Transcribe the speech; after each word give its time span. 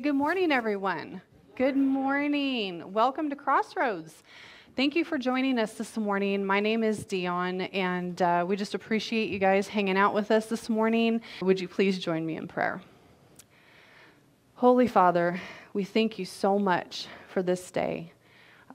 Good 0.00 0.14
morning, 0.14 0.52
everyone. 0.52 1.20
Good 1.54 1.76
morning. 1.76 2.94
Welcome 2.94 3.28
to 3.28 3.36
Crossroads. 3.36 4.22
Thank 4.74 4.96
you 4.96 5.04
for 5.04 5.18
joining 5.18 5.58
us 5.58 5.74
this 5.74 5.98
morning. 5.98 6.46
My 6.46 6.60
name 6.60 6.82
is 6.82 7.04
Dion, 7.04 7.60
and 7.60 8.22
uh, 8.22 8.42
we 8.48 8.56
just 8.56 8.72
appreciate 8.72 9.28
you 9.28 9.38
guys 9.38 9.68
hanging 9.68 9.98
out 9.98 10.14
with 10.14 10.30
us 10.30 10.46
this 10.46 10.70
morning. 10.70 11.20
Would 11.42 11.60
you 11.60 11.68
please 11.68 11.98
join 11.98 12.24
me 12.24 12.36
in 12.36 12.48
prayer? 12.48 12.80
Holy 14.54 14.88
Father, 14.88 15.38
we 15.74 15.84
thank 15.84 16.18
you 16.18 16.24
so 16.24 16.58
much 16.58 17.06
for 17.28 17.42
this 17.42 17.70
day. 17.70 18.14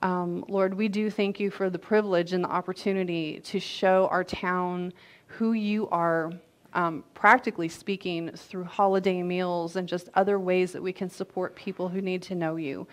Um, 0.02 0.44
Lord, 0.46 0.72
we 0.72 0.86
do 0.86 1.10
thank 1.10 1.40
you 1.40 1.50
for 1.50 1.68
the 1.68 1.80
privilege 1.80 2.32
and 2.32 2.44
the 2.44 2.48
opportunity 2.48 3.40
to 3.40 3.58
show 3.58 4.06
our 4.12 4.22
town 4.22 4.92
who 5.26 5.52
you 5.52 5.88
are 5.88 6.30
um, 6.74 7.04
practically 7.14 7.68
speaking, 7.68 8.30
through 8.32 8.64
holiday 8.64 9.22
meals 9.22 9.76
and 9.76 9.88
just 9.88 10.08
other 10.14 10.38
ways 10.38 10.72
that 10.72 10.82
we 10.82 10.92
can 10.92 11.08
support 11.08 11.54
people 11.54 11.88
who 11.88 12.00
need 12.00 12.22
to 12.22 12.34
know 12.34 12.56
you. 12.56 12.86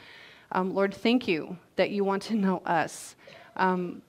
Um, 0.52 0.74
Lord, 0.74 0.94
thank 0.94 1.28
you 1.28 1.58
that 1.76 1.90
you 1.90 2.04
want 2.04 2.22
to 2.24 2.36
know 2.36 2.60
us. 2.66 3.16
Um, 3.56 4.02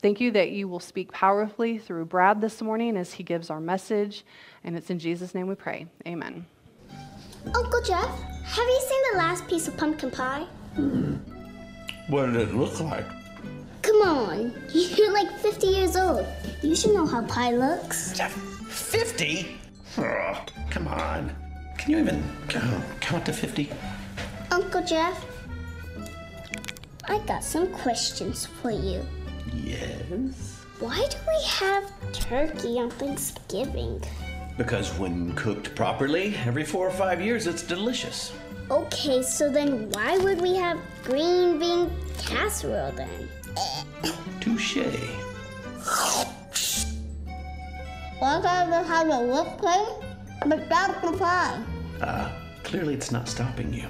thank 0.00 0.20
you 0.20 0.30
that 0.32 0.50
you 0.50 0.68
will 0.68 0.80
speak 0.80 1.12
powerfully 1.12 1.78
through 1.78 2.04
Brad 2.06 2.40
this 2.40 2.62
morning 2.62 2.96
as 2.96 3.14
he 3.14 3.22
gives 3.22 3.50
our 3.50 3.60
message. 3.60 4.24
And 4.62 4.76
it's 4.76 4.90
in 4.90 4.98
Jesus' 4.98 5.34
name 5.34 5.48
we 5.48 5.54
pray. 5.54 5.86
Amen. 6.06 6.46
Uncle 7.46 7.82
Jeff, 7.82 8.08
have 8.44 8.68
you 8.68 8.80
seen 8.88 9.02
the 9.12 9.18
last 9.18 9.46
piece 9.48 9.66
of 9.66 9.76
pumpkin 9.76 10.10
pie? 10.10 10.46
What 12.08 12.26
did 12.26 12.36
it 12.36 12.54
look 12.54 12.78
like? 12.80 13.06
Come 13.82 14.02
on, 14.02 14.52
you're 14.74 15.12
like 15.12 15.38
50 15.38 15.66
years 15.66 15.96
old. 15.96 16.26
You 16.62 16.76
should 16.76 16.92
know 16.92 17.06
how 17.06 17.22
pie 17.22 17.52
looks. 17.52 18.12
Jeff, 18.16 18.49
50? 18.80 19.58
Oh, 19.98 20.44
come 20.70 20.88
on. 20.88 21.34
Can 21.78 21.92
you 21.92 21.98
even 21.98 22.22
count, 22.48 22.84
count 23.00 23.26
to 23.26 23.32
50? 23.32 23.70
Uncle 24.50 24.82
Jeff, 24.82 25.24
I 27.04 27.18
got 27.26 27.42
some 27.44 27.68
questions 27.72 28.46
for 28.46 28.70
you. 28.70 29.04
Yes. 29.54 30.64
Why 30.78 31.06
do 31.10 31.16
we 31.26 31.44
have 31.46 32.12
turkey 32.12 32.78
on 32.78 32.90
Thanksgiving? 32.90 34.02
Because 34.56 34.96
when 34.98 35.32
cooked 35.34 35.74
properly, 35.74 36.34
every 36.46 36.64
four 36.64 36.86
or 36.86 36.90
five 36.90 37.20
years, 37.20 37.46
it's 37.46 37.62
delicious. 37.62 38.32
Okay, 38.70 39.22
so 39.22 39.50
then 39.50 39.90
why 39.90 40.18
would 40.18 40.40
we 40.40 40.54
have 40.56 40.78
green 41.04 41.58
bean 41.58 41.90
casserole 42.18 42.92
then? 42.92 43.28
Touche. 44.40 44.78
Why 48.20 48.38
can't 48.42 48.68
we 48.68 48.74
have 48.86 49.08
a 49.08 49.20
whipped 49.24 49.62
cream? 49.62 49.86
But 50.46 50.68
that's 50.68 51.00
the 51.00 51.16
pie. 51.16 51.64
Uh, 52.02 52.30
clearly 52.62 52.92
it's 52.92 53.10
not 53.10 53.26
stopping 53.26 53.72
you. 53.72 53.86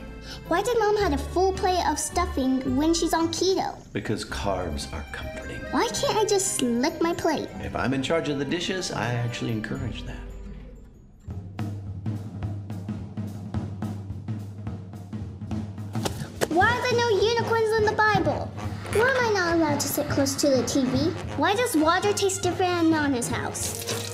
Why 0.47 0.63
did 0.63 0.79
mom 0.79 0.97
have 0.99 1.13
a 1.13 1.19
full 1.19 1.53
plate 1.53 1.85
of 1.89 1.99
stuffing 1.99 2.77
when 2.77 2.95
she's 2.95 3.13
on 3.13 3.33
keto? 3.33 3.77
Because 3.93 4.25
carbs 4.25 4.93
are 4.93 5.05
comforting. 5.11 5.59
Why 5.73 5.89
can't 5.89 6.17
I 6.17 6.25
just 6.25 6.63
lick 6.63 7.03
my 7.03 7.13
plate? 7.13 7.49
If 7.59 7.75
I'm 7.75 7.93
in 7.93 8.05
charge 8.05 8.29
of 8.29 8.39
the 8.39 8.45
dishes, 8.45 8.93
I 8.93 9.15
actually 9.15 9.51
encourage 9.51 10.05
that. 10.05 10.17
Why 16.51 16.71
are 16.71 16.83
there 16.83 16.99
no 16.99 17.09
unicorns 17.21 17.71
in 17.79 17.85
the 17.85 17.97
Bible? 17.97 18.47
Why 18.93 19.09
am 19.09 19.27
I 19.27 19.33
not 19.33 19.57
allowed 19.57 19.81
to 19.81 19.89
sit 19.89 20.09
close 20.09 20.37
to 20.37 20.49
the 20.51 20.63
TV? 20.63 21.13
Why 21.37 21.55
does 21.55 21.77
water 21.77 22.13
taste 22.13 22.45
different 22.45 22.85
in 22.85 22.91
Nana's 22.91 23.27
house? 23.27 24.10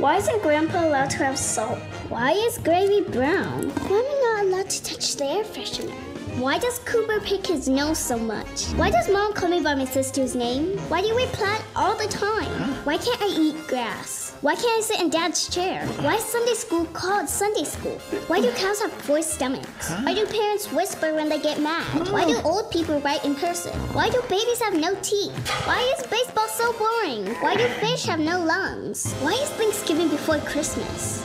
Why 0.00 0.16
isn't 0.16 0.40
Grandpa 0.40 0.88
allowed 0.88 1.10
to 1.10 1.18
have 1.18 1.36
salt? 1.38 1.78
Why 2.08 2.32
is 2.32 2.56
gravy 2.56 3.02
brown? 3.02 3.68
Why 3.68 3.98
am 3.98 4.06
I 4.06 4.20
not 4.22 4.44
allowed 4.46 4.70
to 4.70 4.82
touch 4.82 5.16
the 5.16 5.26
air 5.26 5.44
freshener? 5.44 5.92
Why 6.40 6.58
does 6.58 6.78
Cooper 6.86 7.20
pick 7.20 7.46
his 7.46 7.68
nose 7.68 7.98
so 7.98 8.18
much? 8.18 8.64
Why 8.76 8.90
does 8.90 9.10
mom 9.10 9.34
call 9.34 9.50
me 9.50 9.60
by 9.60 9.74
my 9.74 9.84
sister's 9.84 10.34
name? 10.34 10.78
Why 10.88 11.02
do 11.02 11.14
we 11.14 11.26
plant 11.26 11.62
all 11.76 11.94
the 11.98 12.08
time? 12.08 12.72
Why 12.86 12.96
can't 12.96 13.20
I 13.20 13.26
eat 13.26 13.66
grass? 13.68 14.29
Why 14.42 14.54
can't 14.54 14.78
I 14.78 14.80
sit 14.80 15.00
in 15.00 15.10
dad's 15.10 15.54
chair? 15.54 15.86
Why 16.00 16.14
is 16.14 16.24
Sunday 16.24 16.54
school 16.54 16.86
called 16.86 17.28
Sunday 17.28 17.64
school? 17.64 17.98
Why 18.26 18.40
do 18.40 18.50
cows 18.52 18.80
have 18.80 18.90
four 18.90 19.20
stomachs? 19.20 19.90
Why 19.90 20.14
do 20.14 20.24
parents 20.24 20.72
whisper 20.72 21.12
when 21.12 21.28
they 21.28 21.38
get 21.38 21.60
mad? 21.60 22.08
Why 22.08 22.24
do 22.24 22.40
old 22.40 22.70
people 22.70 22.98
write 23.00 23.22
in 23.22 23.36
cursive? 23.36 23.74
Why 23.94 24.08
do 24.08 24.18
babies 24.30 24.62
have 24.62 24.72
no 24.72 24.94
teeth? 25.02 25.36
Why 25.66 25.82
is 25.94 26.06
baseball 26.06 26.48
so 26.48 26.72
boring? 26.72 27.26
Why 27.42 27.54
do 27.54 27.68
fish 27.84 28.06
have 28.06 28.18
no 28.18 28.42
lungs? 28.42 29.12
Why 29.20 29.32
is 29.32 29.50
Thanksgiving 29.50 30.08
before 30.08 30.38
Christmas? 30.38 31.22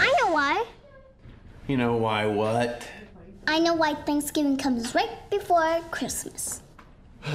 I 0.00 0.12
know 0.20 0.32
why. 0.32 0.64
You 1.68 1.76
know 1.76 1.94
why 1.94 2.26
what? 2.26 2.88
I 3.46 3.60
know 3.60 3.74
why 3.74 3.94
Thanksgiving 3.94 4.56
comes 4.56 4.96
right 4.96 5.30
before 5.30 5.78
Christmas. 5.92 6.60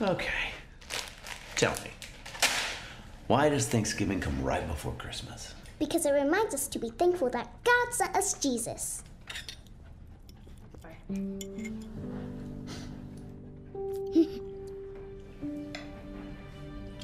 Okay. 0.00 0.50
Tell 1.54 1.70
me. 1.84 1.90
Why 3.28 3.48
does 3.48 3.66
Thanksgiving 3.68 4.20
come 4.20 4.42
right 4.42 4.66
before 4.66 4.92
Christmas? 4.98 5.54
Because 5.78 6.06
it 6.06 6.12
reminds 6.12 6.54
us 6.54 6.68
to 6.68 6.78
be 6.78 6.90
thankful 6.90 7.30
that 7.30 7.50
God 7.64 7.92
sent 7.92 8.14
us 8.16 8.34
Jesus. 8.34 9.02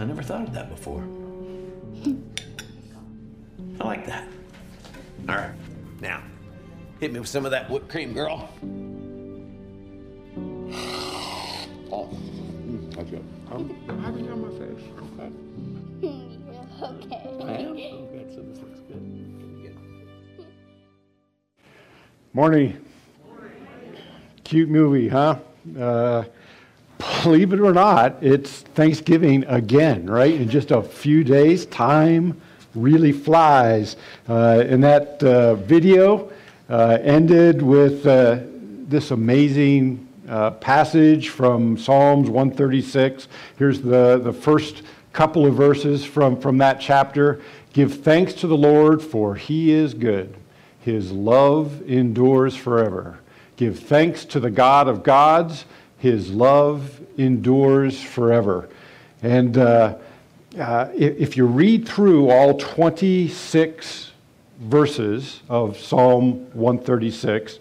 I 0.01 0.05
never 0.05 0.23
thought 0.23 0.43
of 0.43 0.53
that 0.55 0.71
before. 0.71 1.03
I 3.81 3.85
like 3.85 4.07
that. 4.07 4.29
All 5.29 5.37
right, 5.37 5.55
now, 6.01 6.23
hit 7.01 7.13
me 7.13 7.21
with 7.21 7.29
some 7.29 7.45
of 7.45 7.51
that 7.51 7.69
whipped 7.71 7.89
cream, 7.89 8.13
girl. 8.13 8.49
Oh, 11.91 12.09
that's 12.91 13.11
good. 13.11 13.25
I'm, 13.51 13.69
have 14.03 14.17
it 14.17 14.31
on 14.31 14.43
my 14.43 14.51
face. 14.59 14.85
Okay. 15.19 15.33
Okay. 16.83 17.23
I 17.43 17.53
am. 17.53 17.73
Okay, 17.73 18.27
so 18.35 18.43
this 18.43 18.59
looks 18.63 18.81
good. 18.81 19.29
Morning. 22.33 22.85
Cute 24.45 24.69
movie, 24.69 25.09
huh? 25.09 25.39
Uh, 25.79 26.25
believe 27.23 27.53
it 27.53 27.61
or 27.61 27.73
not, 27.73 28.17
it's 28.23 28.61
Thanksgiving 28.61 29.45
again, 29.45 30.09
right? 30.09 30.35
In 30.35 30.49
just 30.49 30.71
a 30.71 30.83
few 30.83 31.25
days, 31.25 31.67
time 31.67 32.41
really 32.75 33.13
flies. 33.13 33.97
Uh, 34.29 34.65
and 34.67 34.83
that 34.85 35.23
uh, 35.23 35.55
video 35.57 36.31
uh, 36.69 36.99
ended 37.03 37.63
with 37.63 38.07
uh, 38.07 38.41
this 38.89 39.11
amazing 39.11 40.07
uh, 40.29 40.51
passage 40.53 41.31
from 41.31 41.77
Psalms 41.79 42.29
136. 42.29 43.29
Here's 43.57 43.81
the, 43.81 44.21
the 44.23 44.33
first 44.33 44.83
couple 45.13 45.47
of 45.47 45.55
verses 45.55 46.05
from, 46.05 46.41
from 46.41 46.59
that 46.59 46.81
chapter. 46.81 47.41
Give 47.73 48.03
thanks 48.03 48.33
to 48.35 48.47
the 48.47 48.57
Lord, 48.57 49.03
for 49.03 49.35
he 49.35 49.73
is 49.73 49.95
good. 49.95 50.35
His 50.81 51.13
love 51.13 51.83
endures 51.89 52.57
forever. 52.57 53.19
Give 53.57 53.79
thanks 53.79 54.25
to 54.27 54.41
the 54.41 54.51
God 54.51 54.89
of 54.89 55.03
gods. 55.03 55.65
His 55.99 56.31
love 56.31 57.01
endures 57.17 58.01
forever. 58.01 58.69
And 59.23 59.59
uh, 59.59 59.97
uh, 60.59 60.89
if, 60.95 61.17
if 61.17 61.37
you 61.37 61.47
read 61.47 61.87
through 61.89 62.31
all 62.31 62.57
26 62.57 64.13
verses 64.61 65.43
of 65.49 65.79
Psalm 65.79 66.47
136, 66.53 67.59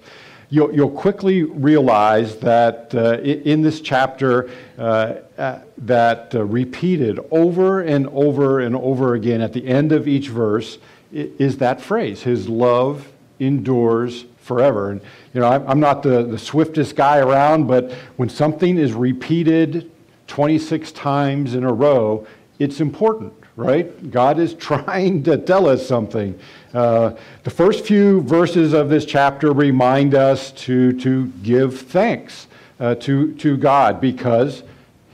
you'll, 0.50 0.74
you'll 0.74 0.90
quickly 0.90 1.44
realize 1.44 2.38
that 2.38 2.94
uh, 2.96 3.19
in 3.19 3.62
this 3.62 3.81
chapter, 3.81 4.50
uh, 4.78 5.16
uh, 5.38 5.59
that 5.78 6.34
uh, 6.34 6.44
repeated 6.46 7.19
over 7.31 7.81
and 7.81 8.08
over 8.08 8.59
and 8.59 8.75
over 8.75 9.13
again 9.13 9.41
at 9.41 9.53
the 9.53 9.68
end 9.68 9.91
of 9.91 10.08
each 10.08 10.30
verse 10.30 10.78
is 11.12 11.58
that 11.58 11.81
phrase 11.81 12.24
His 12.24 12.50
love 12.50 13.08
endures 13.40 14.25
forever. 14.41 14.91
And, 14.91 15.02
you 15.34 15.41
know, 15.41 15.47
I'm 15.47 15.67
I'm 15.67 15.79
not 15.79 16.03
the, 16.03 16.23
the 16.23 16.40
swiftest 16.40 16.96
guy 16.96 17.20
around, 17.20 17.67
but 17.67 17.91
when 18.17 18.29
something 18.29 18.78
is 18.78 18.93
repeated 18.93 19.91
26 20.28 20.91
times 20.91 21.55
in 21.55 21.64
a 21.64 21.72
row, 21.72 22.28
it's 22.59 22.82
important, 22.82 23.34
right? 23.57 24.11
God 24.11 24.39
is 24.39 24.53
trying 24.69 25.23
to 25.23 25.37
tell 25.37 25.67
us 25.67 25.85
something. 25.85 26.39
Uh, 26.73 27.13
the 27.43 27.49
first 27.49 27.85
few 27.85 28.21
verses 28.21 28.71
of 28.71 28.87
this 28.87 29.03
chapter 29.03 29.51
remind 29.51 30.15
us 30.15 30.51
to, 30.53 30.97
to 31.01 31.27
give 31.43 31.81
thanks 31.81 32.47
uh, 32.79 32.95
to, 32.95 33.33
to 33.35 33.57
God 33.57 33.99
because 33.99 34.63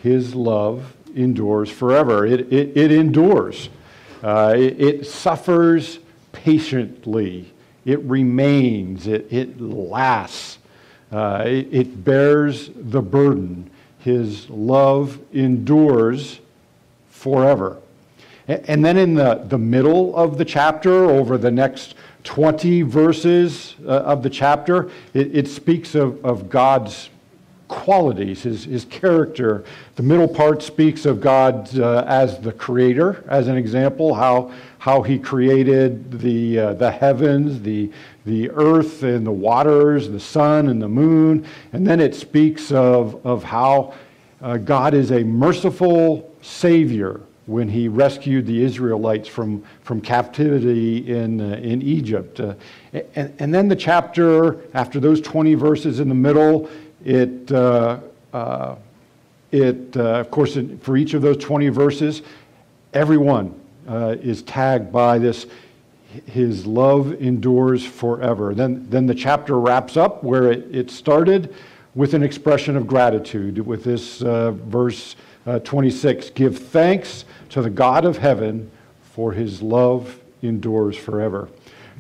his 0.04 0.36
love 0.36 0.94
endures 1.16 1.72
forever. 1.72 2.26
It, 2.26 2.52
it, 2.52 2.78
it 2.78 2.92
endures, 2.92 3.70
uh, 4.22 4.54
it, 4.56 4.82
it 4.82 5.08
suffers 5.08 6.00
patiently, 6.34 7.52
it 7.86 8.02
remains, 8.02 9.08
it, 9.08 9.32
it 9.32 9.62
lasts, 9.62 10.58
uh, 11.12 11.44
it, 11.46 11.68
it 11.72 12.04
bears 12.04 12.72
the 12.76 13.02
burden. 13.02 13.70
His 14.00 14.50
love 14.50 15.18
endures 15.32 16.42
forever. 17.10 17.78
And 18.48 18.84
then 18.84 18.98
in 18.98 19.14
the, 19.14 19.46
the 19.48 19.58
middle 19.58 20.16
of 20.16 20.38
the 20.38 20.44
chapter, 20.44 21.06
over 21.06 21.38
the 21.38 21.52
next 21.52 21.96
20 22.26 22.82
verses 22.82 23.76
uh, 23.86 23.90
of 23.90 24.22
the 24.22 24.30
chapter, 24.30 24.90
it, 25.14 25.36
it 25.36 25.48
speaks 25.48 25.96
of, 25.96 26.24
of 26.26 26.50
God's 26.50 27.10
qualities, 27.70 28.44
his, 28.44 28.66
his 28.66 28.86
character. 28.86 29.64
The 29.96 30.04
middle 30.04 30.28
part 30.28 30.62
speaks 30.62 31.06
of 31.06 31.22
God 31.22 31.78
uh, 31.80 32.04
as 32.06 32.40
the 32.40 32.52
creator, 32.52 33.24
as 33.30 33.48
an 33.48 33.56
example, 33.56 34.14
how, 34.14 34.52
how 34.78 35.02
he 35.02 35.18
created 35.18 36.20
the, 36.20 36.60
uh, 36.60 36.74
the 36.74 36.92
heavens, 36.92 37.62
the, 37.62 37.92
the 38.26 38.50
earth 38.52 39.04
and 39.04 39.26
the 39.26 39.32
waters, 39.32 40.10
the 40.10 40.20
sun 40.20 40.68
and 40.68 40.82
the 40.82 40.90
moon. 40.90 41.46
And 41.72 41.88
then 41.88 42.02
it 42.02 42.14
speaks 42.14 42.72
of, 42.74 43.26
of 43.26 43.44
how 43.44 43.94
uh, 44.42 44.58
God 44.58 44.94
is 44.94 45.12
a 45.12 45.24
merciful 45.24 46.36
Savior 46.42 47.22
when 47.46 47.68
he 47.68 47.88
rescued 47.88 48.46
the 48.46 48.64
Israelites 48.64 49.28
from, 49.28 49.64
from 49.82 50.00
captivity 50.00 51.14
in, 51.14 51.42
uh, 51.42 51.56
in 51.56 51.82
Egypt. 51.82 52.40
Uh, 52.40 52.54
and, 53.16 53.34
and 53.40 53.54
then 53.54 53.68
the 53.68 53.76
chapter, 53.76 54.62
after 54.74 55.00
those 55.00 55.20
20 55.20 55.54
verses 55.56 56.00
in 56.00 56.08
the 56.08 56.16
middle, 56.16 56.70
it, 57.04 57.52
uh, 57.52 58.00
uh, 58.32 58.76
it 59.52 59.98
uh, 59.98 60.20
of 60.20 60.32
course, 60.32 60.58
for 60.82 60.96
each 60.96 61.14
of 61.14 61.22
those 61.22 61.38
20 61.38 61.68
verses, 61.70 62.22
everyone 62.94 63.60
uh, 63.90 64.16
is 64.22 64.42
tagged 64.44 64.92
by 64.92 65.18
this 65.18 65.46
his 66.28 66.68
love 66.68 67.20
endures 67.24 67.84
forever. 67.84 68.54
Then, 68.54 68.88
then 68.88 69.08
the 69.08 69.16
chapter 69.16 69.60
wraps 69.60 69.98
up 69.98 70.24
where 70.24 70.52
it, 70.52 70.68
it 70.74 70.92
started 70.92 71.56
with 71.96 72.14
an 72.14 72.22
expression 72.22 72.78
of 72.78 72.86
gratitude 72.86 73.58
with 73.66 73.84
this 73.84 74.20
verse 74.20 75.16
uh, 75.46 75.60
26 75.60 76.32
Give 76.32 76.58
thanks 76.58 77.26
to 77.50 77.62
the 77.62 77.70
God 77.70 78.06
of 78.06 78.18
heaven, 78.18 78.72
for 79.02 79.32
his 79.32 79.62
love 79.62 80.20
endures 80.42 80.98
forever. 80.98 81.50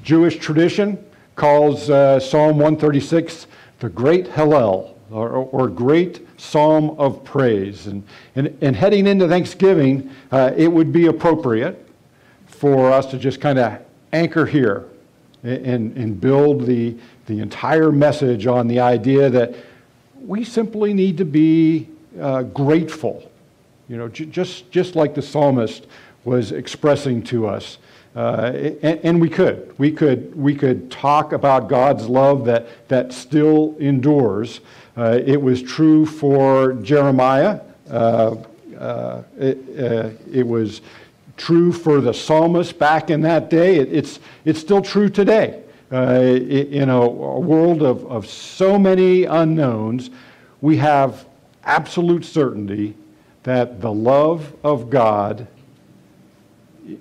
Jewish 0.04 0.38
tradition 0.38 1.04
calls 1.36 1.90
uh, 1.90 2.20
Psalm 2.20 2.58
136 2.58 3.48
the 3.80 3.90
great 3.90 4.28
Hallel, 4.28 4.94
or, 5.12 5.30
or 5.30 5.68
great 5.68 6.26
psalm 6.40 6.92
of 6.98 7.24
praise. 7.24 7.88
And, 7.88 8.04
and, 8.36 8.58
and 8.62 8.76
heading 8.76 9.08
into 9.08 9.28
Thanksgiving, 9.28 10.10
uh, 10.32 10.52
it 10.56 10.68
would 10.68 10.92
be 10.92 11.08
appropriate 11.08 11.88
for 12.46 12.92
us 12.92 13.06
to 13.08 13.18
just 13.18 13.42
kind 13.42 13.60
of 13.60 13.80
anchor 14.12 14.46
here 14.46 14.86
and, 15.44 15.96
and 15.98 16.20
build 16.20 16.66
the, 16.66 16.96
the 17.26 17.40
entire 17.40 17.92
message 17.92 18.48
on 18.48 18.68
the 18.68 18.80
idea 18.80 19.30
that 19.30 19.54
we 20.26 20.44
simply 20.44 20.94
need 20.94 21.18
to 21.18 21.26
be 21.26 21.90
uh, 22.20 22.44
grateful. 22.44 23.30
You 23.88 23.98
know, 23.98 24.08
just, 24.08 24.72
just 24.72 24.96
like 24.96 25.14
the 25.14 25.22
psalmist 25.22 25.88
was 26.24 26.52
expressing 26.52 27.22
to 27.24 27.48
us. 27.48 27.78
Uh, 28.16 28.52
and, 28.82 29.00
and, 29.04 29.22
we 29.22 29.28
could. 29.28 29.74
We 29.80 29.92
could, 29.92 30.36
we 30.36 30.54
could 30.54 30.92
talk 30.92 31.34
about 31.34 31.68
God's 31.68 32.06
love 32.08 32.46
that, 32.46 32.88
that 32.88 33.12
still 33.12 33.76
endures. 33.80 34.60
Uh, 34.96 35.20
it 35.26 35.42
was 35.42 35.64
true 35.64 36.06
for 36.06 36.74
Jeremiah. 36.74 37.62
Uh, 37.90 38.36
uh, 38.78 39.24
it, 39.40 39.58
uh, 39.80 40.10
it, 40.32 40.46
was 40.46 40.82
true 41.38 41.72
for 41.72 42.02
the 42.02 42.14
psalmist 42.14 42.78
back 42.78 43.10
in 43.10 43.22
that 43.22 43.50
day. 43.50 43.78
It, 43.78 43.92
it's, 43.92 44.20
it's 44.46 44.60
still 44.60 44.82
true 44.82 45.10
today. 45.10 45.64
Uh, 45.92 46.20
in 46.22 46.90
a, 46.90 47.02
a, 47.02 47.40
world 47.40 47.82
of, 47.82 48.06
of 48.06 48.28
so 48.28 48.78
many 48.78 49.26
unknowns, 49.26 50.12
we 50.62 50.78
have 50.78 51.26
absolute 51.64 52.26
certainty 52.26 52.96
that 53.44 53.82
the 53.82 53.92
love 53.92 54.54
of 54.64 54.90
God 54.90 55.48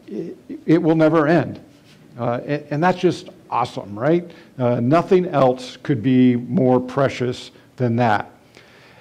it, 0.06 0.36
it 0.66 0.82
will 0.82 0.94
never 0.94 1.26
end. 1.26 1.60
Uh, 2.18 2.40
and, 2.70 2.82
that's 2.82 2.98
just 2.98 3.30
awesome, 3.50 3.98
right? 3.98 4.30
Uh, 4.58 4.80
nothing 4.80 5.26
else 5.26 5.78
could 5.82 6.02
be 6.02 6.36
more 6.36 6.78
precious 6.78 7.50
than 7.76 7.96
that. 7.96 8.30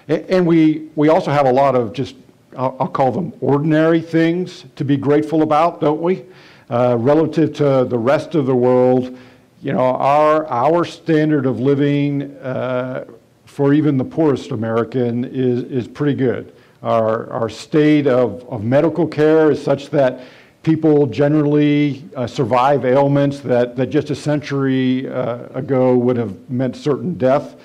And 0.07 0.47
we, 0.47 0.89
we 0.95 1.09
also 1.09 1.31
have 1.31 1.45
a 1.45 1.51
lot 1.51 1.75
of 1.75 1.93
just, 1.93 2.15
I'll, 2.57 2.75
I'll 2.79 2.88
call 2.88 3.11
them 3.11 3.33
ordinary 3.41 4.01
things 4.01 4.65
to 4.77 4.85
be 4.85 4.97
grateful 4.97 5.41
about, 5.41 5.81
don't 5.81 6.01
we? 6.01 6.23
Uh, 6.69 6.95
relative 6.97 7.53
to 7.55 7.83
the 7.83 7.97
rest 7.97 8.33
of 8.33 8.45
the 8.45 8.55
world, 8.55 9.17
you 9.61 9.73
know, 9.73 9.79
our, 9.79 10.47
our 10.47 10.85
standard 10.85 11.45
of 11.45 11.59
living 11.59 12.35
uh, 12.38 13.05
for 13.45 13.73
even 13.73 13.97
the 13.97 14.05
poorest 14.05 14.51
American 14.51 15.25
is, 15.25 15.63
is 15.63 15.88
pretty 15.88 16.15
good. 16.15 16.53
Our, 16.83 17.31
our 17.31 17.50
state 17.50 18.07
of, 18.07 18.48
of 18.50 18.63
medical 18.63 19.07
care 19.07 19.51
is 19.51 19.63
such 19.63 19.89
that 19.92 20.24
people 20.63 21.07
generally 21.07 22.04
uh, 22.16 22.28
survive 22.28 22.86
ailments 22.86 23.39
that, 23.42 23.75
that 23.75 23.88
just 23.88 24.10
a 24.10 24.16
century 24.16 25.10
uh, 25.10 25.48
ago 25.54 25.98
would 25.98 26.18
have 26.18 26.50
meant 26.50 26.75
certain 26.75 27.16
death 27.16 27.56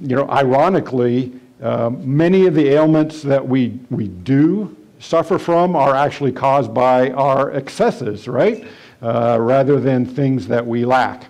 you 0.00 0.16
know, 0.16 0.28
ironically, 0.28 1.32
uh, 1.62 1.90
many 1.90 2.46
of 2.46 2.54
the 2.54 2.68
ailments 2.68 3.22
that 3.22 3.46
we, 3.46 3.78
we 3.90 4.08
do 4.08 4.76
suffer 4.98 5.38
from 5.38 5.76
are 5.76 5.94
actually 5.94 6.32
caused 6.32 6.74
by 6.74 7.10
our 7.10 7.52
excesses, 7.52 8.26
right? 8.26 8.66
Uh, 9.00 9.38
rather 9.40 9.78
than 9.78 10.04
things 10.04 10.48
that 10.48 10.66
we 10.66 10.84
lack. 10.84 11.26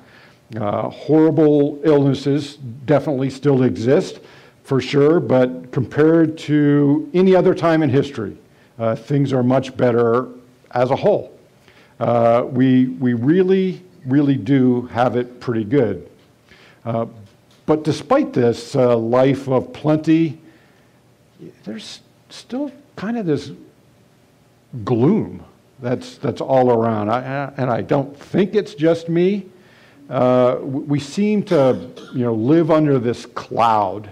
Uh, 0.56 0.88
horrible 0.88 1.80
illnesses 1.84 2.56
definitely 2.86 3.28
still 3.28 3.64
exist, 3.64 4.20
for 4.64 4.80
sure, 4.80 5.20
but 5.20 5.70
compared 5.70 6.36
to 6.38 7.08
any 7.14 7.36
other 7.36 7.54
time 7.54 7.82
in 7.82 7.90
history, 7.90 8.36
uh, 8.78 8.96
things 8.96 9.32
are 9.32 9.42
much 9.42 9.76
better 9.76 10.28
as 10.72 10.90
a 10.90 10.96
whole. 10.96 11.38
Uh, 12.00 12.44
we, 12.48 12.86
we 12.86 13.12
really, 13.12 13.82
really 14.06 14.36
do 14.36 14.82
have 14.86 15.16
it 15.16 15.38
pretty 15.38 15.64
good. 15.64 16.10
Uh, 16.84 17.06
but 17.66 17.84
despite 17.84 18.32
this 18.32 18.74
uh, 18.74 18.96
life 18.96 19.48
of 19.48 19.72
plenty, 19.72 20.40
there's 21.64 22.00
still 22.30 22.72
kind 22.96 23.18
of 23.18 23.26
this 23.26 23.52
gloom 24.82 25.44
that's, 25.78 26.16
that's 26.16 26.40
all 26.40 26.70
around. 26.70 27.10
I, 27.10 27.52
and 27.56 27.70
I 27.70 27.82
don't 27.82 28.18
think 28.18 28.54
it's 28.54 28.74
just 28.74 29.08
me. 29.08 29.46
Uh, 30.08 30.58
we 30.62 30.98
seem 30.98 31.42
to 31.44 31.90
you 32.14 32.24
know, 32.24 32.34
live 32.34 32.70
under 32.70 32.98
this 32.98 33.26
cloud. 33.26 34.10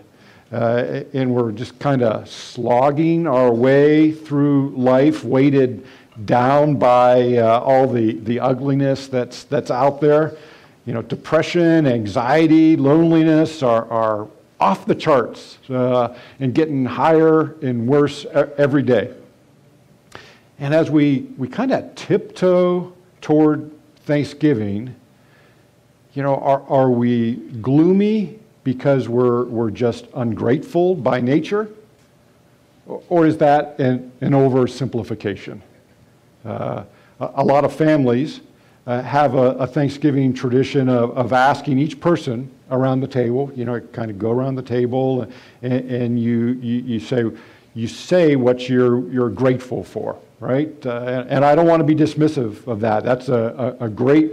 Uh, 0.52 1.02
and 1.14 1.34
we're 1.34 1.50
just 1.50 1.78
kind 1.78 2.02
of 2.02 2.28
slogging 2.28 3.26
our 3.26 3.52
way 3.52 4.12
through 4.12 4.68
life, 4.76 5.24
weighted 5.24 5.86
down 6.26 6.76
by 6.76 7.38
uh, 7.38 7.60
all 7.60 7.86
the, 7.86 8.12
the 8.18 8.38
ugliness 8.38 9.08
that's, 9.08 9.44
that's 9.44 9.70
out 9.70 10.00
there 10.00 10.36
you 10.84 10.92
know, 10.92 11.02
depression, 11.02 11.86
anxiety, 11.86 12.76
loneliness 12.76 13.62
are, 13.62 13.88
are 13.90 14.28
off 14.58 14.86
the 14.86 14.94
charts 14.94 15.58
uh, 15.70 16.16
and 16.40 16.54
getting 16.54 16.84
higher 16.84 17.54
and 17.62 17.86
worse 17.86 18.26
every 18.58 18.82
day. 18.82 19.12
And 20.58 20.74
as 20.74 20.90
we, 20.90 21.28
we 21.38 21.48
kind 21.48 21.72
of 21.72 21.94
tiptoe 21.94 22.92
toward 23.20 23.70
Thanksgiving, 24.04 24.94
you 26.14 26.22
know, 26.22 26.36
are, 26.36 26.62
are 26.68 26.90
we 26.90 27.36
gloomy 27.60 28.38
because 28.64 29.08
we're, 29.08 29.44
we're 29.44 29.70
just 29.70 30.06
ungrateful 30.14 30.94
by 30.94 31.20
nature? 31.20 31.68
Or 32.86 33.26
is 33.26 33.38
that 33.38 33.78
an, 33.78 34.12
an 34.20 34.32
oversimplification? 34.32 35.60
Uh, 36.44 36.84
a, 37.20 37.44
lot 37.44 37.64
of 37.64 37.72
families 37.72 38.40
uh, 38.86 39.00
have 39.02 39.34
a, 39.34 39.52
a, 39.52 39.66
Thanksgiving 39.66 40.34
tradition 40.34 40.88
of, 40.88 41.16
of, 41.16 41.32
asking 41.32 41.78
each 41.78 42.00
person 42.00 42.50
around 42.72 43.00
the 43.00 43.06
table, 43.06 43.52
you 43.54 43.64
know, 43.64 43.78
kind 43.78 44.10
of 44.10 44.18
go 44.18 44.32
around 44.32 44.56
the 44.56 44.62
table 44.62 45.28
and, 45.62 45.72
and 45.72 46.20
you, 46.20 46.58
you, 46.60 46.82
you, 46.82 47.00
say, 47.00 47.24
you 47.74 47.86
say 47.86 48.34
what 48.34 48.68
you're, 48.68 49.08
you're 49.12 49.30
grateful 49.30 49.84
for, 49.84 50.18
right? 50.40 50.74
Uh, 50.84 51.04
and, 51.06 51.30
and, 51.30 51.44
I 51.44 51.54
don't 51.54 51.68
want 51.68 51.78
to 51.78 51.84
be 51.84 51.94
dismissive 51.94 52.66
of 52.66 52.80
that. 52.80 53.04
That's 53.04 53.28
a, 53.28 53.76
a, 53.80 53.84
a, 53.84 53.88
great, 53.88 54.32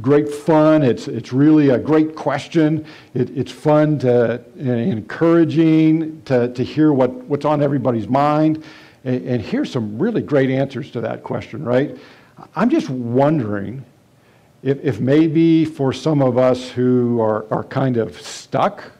great 0.00 0.28
fun. 0.28 0.82
It's, 0.82 1.08
it's 1.08 1.32
really 1.32 1.70
a 1.70 1.78
great 1.78 2.16
question. 2.16 2.86
It, 3.12 3.30
it's 3.36 3.52
fun 3.52 3.98
to, 4.00 4.42
encouraging 4.56 6.22
to, 6.22 6.52
to 6.52 6.64
hear 6.64 6.92
what, 6.92 7.12
what's 7.12 7.44
on 7.44 7.62
everybody's 7.62 8.08
mind. 8.08 8.64
And, 9.04 9.26
and 9.26 9.42
here's 9.42 9.70
some 9.70 9.98
really 9.98 10.22
great 10.22 10.50
answers 10.50 10.90
to 10.92 11.00
that 11.02 11.22
question, 11.22 11.64
right? 11.64 11.96
I'm 12.56 12.70
just 12.70 12.88
wondering 12.88 13.84
if, 14.62 14.82
if 14.82 15.00
maybe 15.00 15.64
for 15.64 15.92
some 15.92 16.22
of 16.22 16.38
us 16.38 16.70
who 16.70 17.20
are, 17.20 17.46
are 17.52 17.64
kind 17.64 17.98
of 17.98 18.20
stuck, 18.20 18.90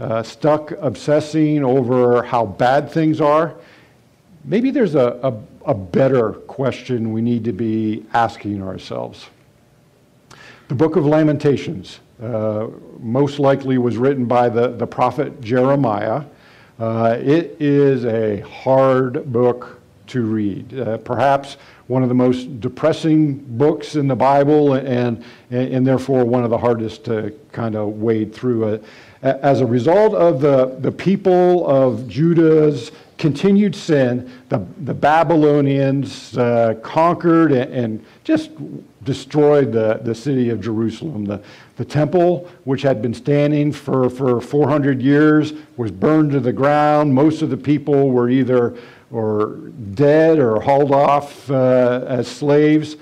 uh, 0.00 0.22
stuck 0.22 0.72
obsessing 0.72 1.64
over 1.64 2.24
how 2.24 2.44
bad 2.44 2.90
things 2.90 3.20
are, 3.20 3.54
maybe 4.44 4.72
there's 4.72 4.96
a, 4.96 5.20
a, 5.22 5.70
a 5.70 5.74
better 5.74 6.32
question 6.32 7.12
we 7.12 7.22
need 7.22 7.44
to 7.44 7.52
be 7.52 8.04
asking 8.12 8.60
ourselves. 8.60 9.28
The 10.68 10.74
book 10.74 10.96
of 10.96 11.04
Lamentations 11.04 12.00
uh, 12.22 12.68
most 12.98 13.38
likely 13.38 13.76
was 13.76 13.98
written 13.98 14.24
by 14.24 14.48
the, 14.48 14.68
the 14.68 14.86
prophet 14.86 15.42
Jeremiah. 15.42 16.24
Uh, 16.78 17.18
it 17.20 17.56
is 17.60 18.06
a 18.06 18.40
hard 18.40 19.30
book 19.30 19.78
to 20.06 20.22
read. 20.22 20.80
Uh, 20.80 20.96
perhaps 20.98 21.58
one 21.86 22.02
of 22.02 22.08
the 22.08 22.14
most 22.14 22.60
depressing 22.60 23.34
books 23.58 23.94
in 23.94 24.08
the 24.08 24.16
Bible 24.16 24.72
and, 24.72 25.22
and, 25.50 25.74
and 25.74 25.86
therefore 25.86 26.24
one 26.24 26.44
of 26.44 26.50
the 26.50 26.56
hardest 26.56 27.04
to 27.04 27.38
kind 27.52 27.76
of 27.76 27.98
wade 28.00 28.34
through. 28.34 28.82
As 29.22 29.60
a 29.60 29.66
result 29.66 30.14
of 30.14 30.40
the, 30.40 30.76
the 30.80 30.92
people 30.92 31.66
of 31.66 32.08
Judah's 32.08 32.90
continued 33.18 33.76
sin, 33.76 34.30
the, 34.48 34.64
the 34.78 34.94
Babylonians 34.94 36.36
uh, 36.36 36.74
conquered 36.82 37.52
and, 37.52 37.72
and, 37.72 38.06
just 38.24 38.50
destroyed 39.04 39.72
the, 39.72 40.00
the 40.02 40.14
city 40.14 40.50
of 40.50 40.60
Jerusalem. 40.60 41.24
The, 41.24 41.42
the 41.76 41.84
temple, 41.84 42.50
which 42.64 42.82
had 42.82 43.02
been 43.02 43.14
standing 43.14 43.72
for, 43.72 44.08
for 44.10 44.40
400 44.40 45.02
years, 45.02 45.52
was 45.76 45.90
burned 45.90 46.32
to 46.32 46.40
the 46.40 46.52
ground. 46.52 47.14
Most 47.14 47.42
of 47.42 47.50
the 47.50 47.56
people 47.56 48.10
were 48.10 48.30
either 48.30 48.76
or 49.10 49.56
dead 49.94 50.38
or 50.38 50.60
hauled 50.60 50.92
off 50.92 51.50
uh, 51.50 52.04
as 52.06 52.26
slaves. 52.26 52.96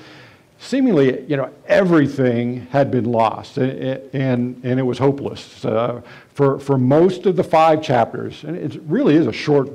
Seemingly, 0.58 1.22
you 1.22 1.36
know, 1.36 1.50
everything 1.66 2.66
had 2.66 2.90
been 2.90 3.06
lost, 3.06 3.58
and, 3.58 3.72
and, 4.14 4.60
and 4.64 4.78
it 4.78 4.84
was 4.84 4.98
hopeless. 4.98 5.64
Uh, 5.64 6.02
for, 6.34 6.58
for 6.60 6.78
most 6.78 7.26
of 7.26 7.36
the 7.36 7.42
five 7.42 7.82
chapters, 7.82 8.44
and 8.44 8.56
it 8.56 8.80
really 8.86 9.16
is 9.16 9.26
a 9.26 9.32
short 9.32 9.70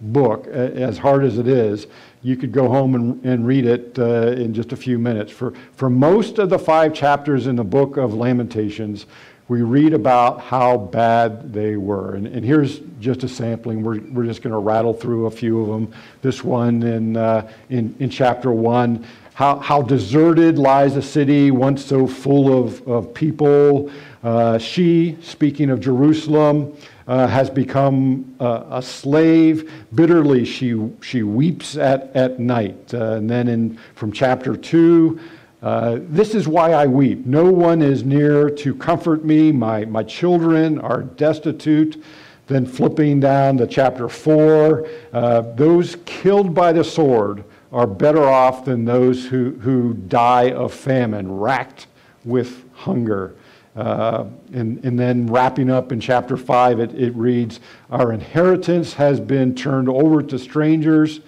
book, 0.00 0.46
as 0.46 0.98
hard 0.98 1.24
as 1.24 1.38
it 1.38 1.46
is, 1.46 1.86
you 2.22 2.36
could 2.36 2.52
go 2.52 2.68
home 2.68 2.94
and, 2.94 3.24
and 3.24 3.46
read 3.46 3.66
it 3.66 3.98
uh, 3.98 4.28
in 4.28 4.54
just 4.54 4.72
a 4.72 4.76
few 4.76 4.98
minutes. 4.98 5.32
For, 5.32 5.52
for 5.74 5.90
most 5.90 6.38
of 6.38 6.50
the 6.50 6.58
five 6.58 6.94
chapters 6.94 7.46
in 7.46 7.56
the 7.56 7.64
book 7.64 7.96
of 7.96 8.14
Lamentations, 8.14 9.06
we 9.48 9.62
read 9.62 9.92
about 9.92 10.40
how 10.40 10.78
bad 10.78 11.52
they 11.52 11.76
were. 11.76 12.14
And, 12.14 12.26
and 12.26 12.44
here's 12.44 12.80
just 13.00 13.24
a 13.24 13.28
sampling. 13.28 13.82
We're, 13.82 14.00
we're 14.00 14.24
just 14.24 14.40
going 14.40 14.52
to 14.52 14.58
rattle 14.58 14.94
through 14.94 15.26
a 15.26 15.30
few 15.30 15.60
of 15.60 15.68
them. 15.68 15.92
This 16.22 16.44
one 16.44 16.82
in, 16.82 17.16
uh, 17.16 17.50
in, 17.68 17.94
in 17.98 18.08
chapter 18.08 18.52
1 18.52 19.04
how, 19.34 19.58
how 19.58 19.82
deserted 19.82 20.58
lies 20.58 20.96
a 20.96 21.02
city 21.02 21.50
once 21.50 21.84
so 21.84 22.06
full 22.06 22.62
of, 22.62 22.86
of 22.86 23.14
people. 23.14 23.90
Uh, 24.22 24.58
she, 24.58 25.16
speaking 25.22 25.70
of 25.70 25.80
Jerusalem, 25.80 26.76
uh, 27.06 27.26
has 27.26 27.50
become 27.50 28.34
uh, 28.40 28.64
a 28.70 28.82
slave. 28.82 29.72
Bitterly, 29.94 30.44
she, 30.44 30.90
she 31.00 31.22
weeps 31.22 31.76
at, 31.76 32.14
at 32.14 32.38
night. 32.38 32.94
Uh, 32.94 33.14
and 33.14 33.28
then 33.28 33.48
in, 33.48 33.78
from 33.94 34.12
chapter 34.12 34.56
2, 34.56 35.20
uh, 35.62 35.98
this 36.02 36.34
is 36.34 36.48
why 36.48 36.72
I 36.72 36.86
weep. 36.86 37.24
No 37.24 37.44
one 37.44 37.82
is 37.82 38.02
near 38.02 38.50
to 38.50 38.74
comfort 38.74 39.24
me. 39.24 39.52
My, 39.52 39.84
my 39.84 40.02
children 40.02 40.78
are 40.80 41.02
destitute. 41.02 42.02
Then 42.48 42.66
flipping 42.66 43.20
down 43.20 43.58
to 43.58 43.66
chapter 43.66 44.08
4, 44.08 44.88
uh, 45.12 45.40
those 45.54 45.96
killed 46.04 46.52
by 46.54 46.72
the 46.72 46.82
sword 46.82 47.44
are 47.72 47.86
better 47.86 48.28
off 48.28 48.64
than 48.64 48.84
those 48.84 49.24
who, 49.24 49.52
who 49.60 49.94
die 49.94 50.50
of 50.50 50.74
famine, 50.74 51.30
racked 51.38 51.86
with 52.24 52.64
hunger. 52.74 53.34
Uh, 53.74 54.26
and, 54.52 54.84
and 54.84 54.98
then 54.98 55.26
wrapping 55.26 55.70
up 55.70 55.92
in 55.92 56.00
chapter 56.00 56.36
5, 56.36 56.80
it, 56.80 56.94
it 56.94 57.14
reads 57.16 57.60
Our 57.90 58.12
inheritance 58.12 58.94
has 58.94 59.18
been 59.18 59.54
turned 59.54 59.88
over 59.88 60.22
to 60.22 60.38
strangers 60.38 61.20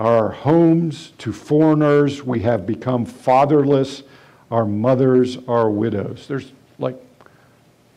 our 0.00 0.30
homes 0.30 1.12
to 1.18 1.30
foreigners. 1.30 2.24
We 2.24 2.40
have 2.40 2.64
become 2.64 3.04
fatherless. 3.04 4.02
Our 4.50 4.64
mothers 4.64 5.36
are 5.46 5.70
widows. 5.70 6.26
There's 6.26 6.52
like 6.78 6.96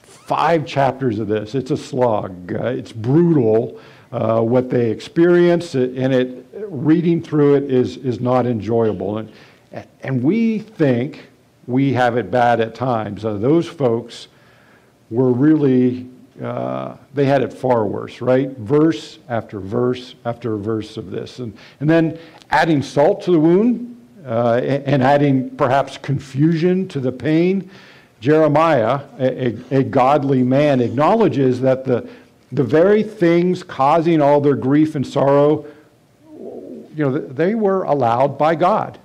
five 0.01 0.65
chapters 0.65 1.17
of 1.19 1.29
this. 1.29 1.55
It's 1.55 1.71
a 1.71 1.77
slog. 1.77 2.53
Uh, 2.53 2.65
it's 2.65 2.91
brutal 2.91 3.79
uh, 4.11 4.41
what 4.41 4.69
they 4.69 4.91
experience, 4.91 5.75
and 5.75 6.13
it 6.13 6.45
reading 6.67 7.23
through 7.23 7.55
it 7.55 7.71
is 7.71 7.95
is 7.97 8.19
not 8.19 8.45
enjoyable. 8.45 9.19
And 9.19 9.31
and 10.01 10.21
we 10.21 10.59
think 10.59 11.29
we 11.67 11.93
have 11.93 12.17
it 12.17 12.29
bad 12.29 12.60
at 12.60 12.75
times. 12.75 13.25
Uh, 13.25 13.34
those 13.36 13.67
folks 13.67 14.27
were 15.10 15.32
really 15.32 16.08
uh, 16.41 16.98
they 17.13 17.25
had 17.25 17.43
it 17.43 17.53
far 17.53 17.86
worse, 17.86 18.20
right? 18.20 18.50
Verse 18.58 19.20
after 19.29 19.60
verse 19.60 20.15
after 20.25 20.58
verse 20.58 20.98
of 20.98 21.12
this. 21.12 21.39
And, 21.39 21.55
and 21.79 21.89
then 21.89 22.17
adding 22.50 22.82
salt 22.82 23.22
to 23.24 23.32
the 23.32 23.39
wound 23.39 23.96
uh, 24.25 24.55
and 24.55 25.03
adding 25.03 25.55
perhaps 25.55 25.98
confusion 25.98 26.88
to 26.88 27.00
the 27.00 27.12
pain. 27.12 27.70
Jeremiah, 28.20 29.01
a, 29.20 29.48
a, 29.48 29.79
a 29.79 29.84
godly 29.84 30.43
man, 30.43 30.79
acknowledges 30.79 31.62
that 31.62 31.84
the, 31.86 32.10
the 32.51 32.63
very 32.63 33.03
things 33.03 33.63
causing 33.63 34.22
all 34.22 34.41
their 34.41 34.55
grief 34.55 34.96
and 34.96 35.05
sorrow, 35.05 35.65
you 36.96 37.03
know, 37.03 37.17
they 37.17 37.53
were 37.53 37.84
allowed 37.84 38.38
by 38.38 38.55
God. 38.55 38.98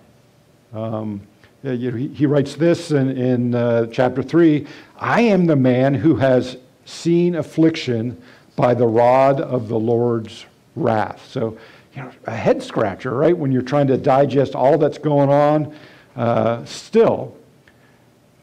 Um, 0.73 1.21
he, 1.63 2.27
writes 2.27 2.55
this 2.55 2.91
in, 2.91 3.11
in 3.17 3.55
uh, 3.55 3.87
chapter 3.87 4.23
3 4.23 4.67
I 4.99 5.23
am 5.23 5.47
the 5.47 5.57
man 5.57 5.95
who 5.95 6.17
has 6.17 6.57
seen 6.85 7.35
affliction 7.37 8.21
by 8.57 8.75
the 8.75 8.87
rod 8.87 9.41
of 9.41 9.69
the 9.69 9.79
Lord's 9.79 10.47
wrath. 10.75 11.25
So, 11.31 11.57
you 11.95 12.03
know, 12.03 12.11
a 12.27 12.35
head 12.35 12.63
scratcher, 12.63 13.15
right? 13.15 13.37
When 13.37 13.53
you're 13.53 13.63
trying 13.63 13.87
to 13.89 13.97
digest 13.97 14.55
all 14.55 14.79
that's 14.79 14.99
going 14.99 15.31
on. 15.31 15.75
Uh, 16.17 16.65
still, 16.65 17.37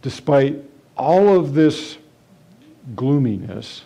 despite 0.01 0.63
all 0.97 1.37
of 1.37 1.53
this 1.53 1.97
gloominess, 2.95 3.83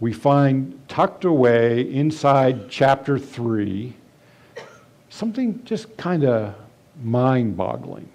we 0.00 0.12
find 0.12 0.78
tucked 0.88 1.24
away 1.24 1.92
inside 1.92 2.68
chapter 2.68 3.18
3 3.18 3.94
something 5.10 5.62
just 5.64 5.96
kind 5.96 6.24
of 6.24 6.54
mind 7.02 7.56
boggling. 7.56 8.08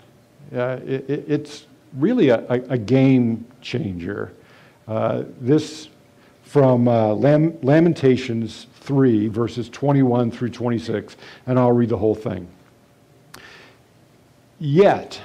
Uh, 0.54 0.80
it, 0.86 1.10
it, 1.10 1.26
it's 1.28 1.66
really 1.94 2.30
a, 2.30 2.46
a, 2.48 2.78
game 2.78 3.46
changer. 3.62 4.34
Uh, 4.88 5.24
this 5.40 5.90
from 6.44 6.88
uh, 6.88 7.14
Lam- 7.14 7.58
Lamentations 7.62 8.68
3, 8.82 9.28
verses 9.28 9.70
21 9.70 10.30
through 10.32 10.50
26, 10.50 11.16
and 11.48 11.58
I'll 11.58 11.72
read 11.72 11.90
the 11.90 11.98
whole 11.98 12.16
thing. 12.16 12.48
Yet, 14.60 15.20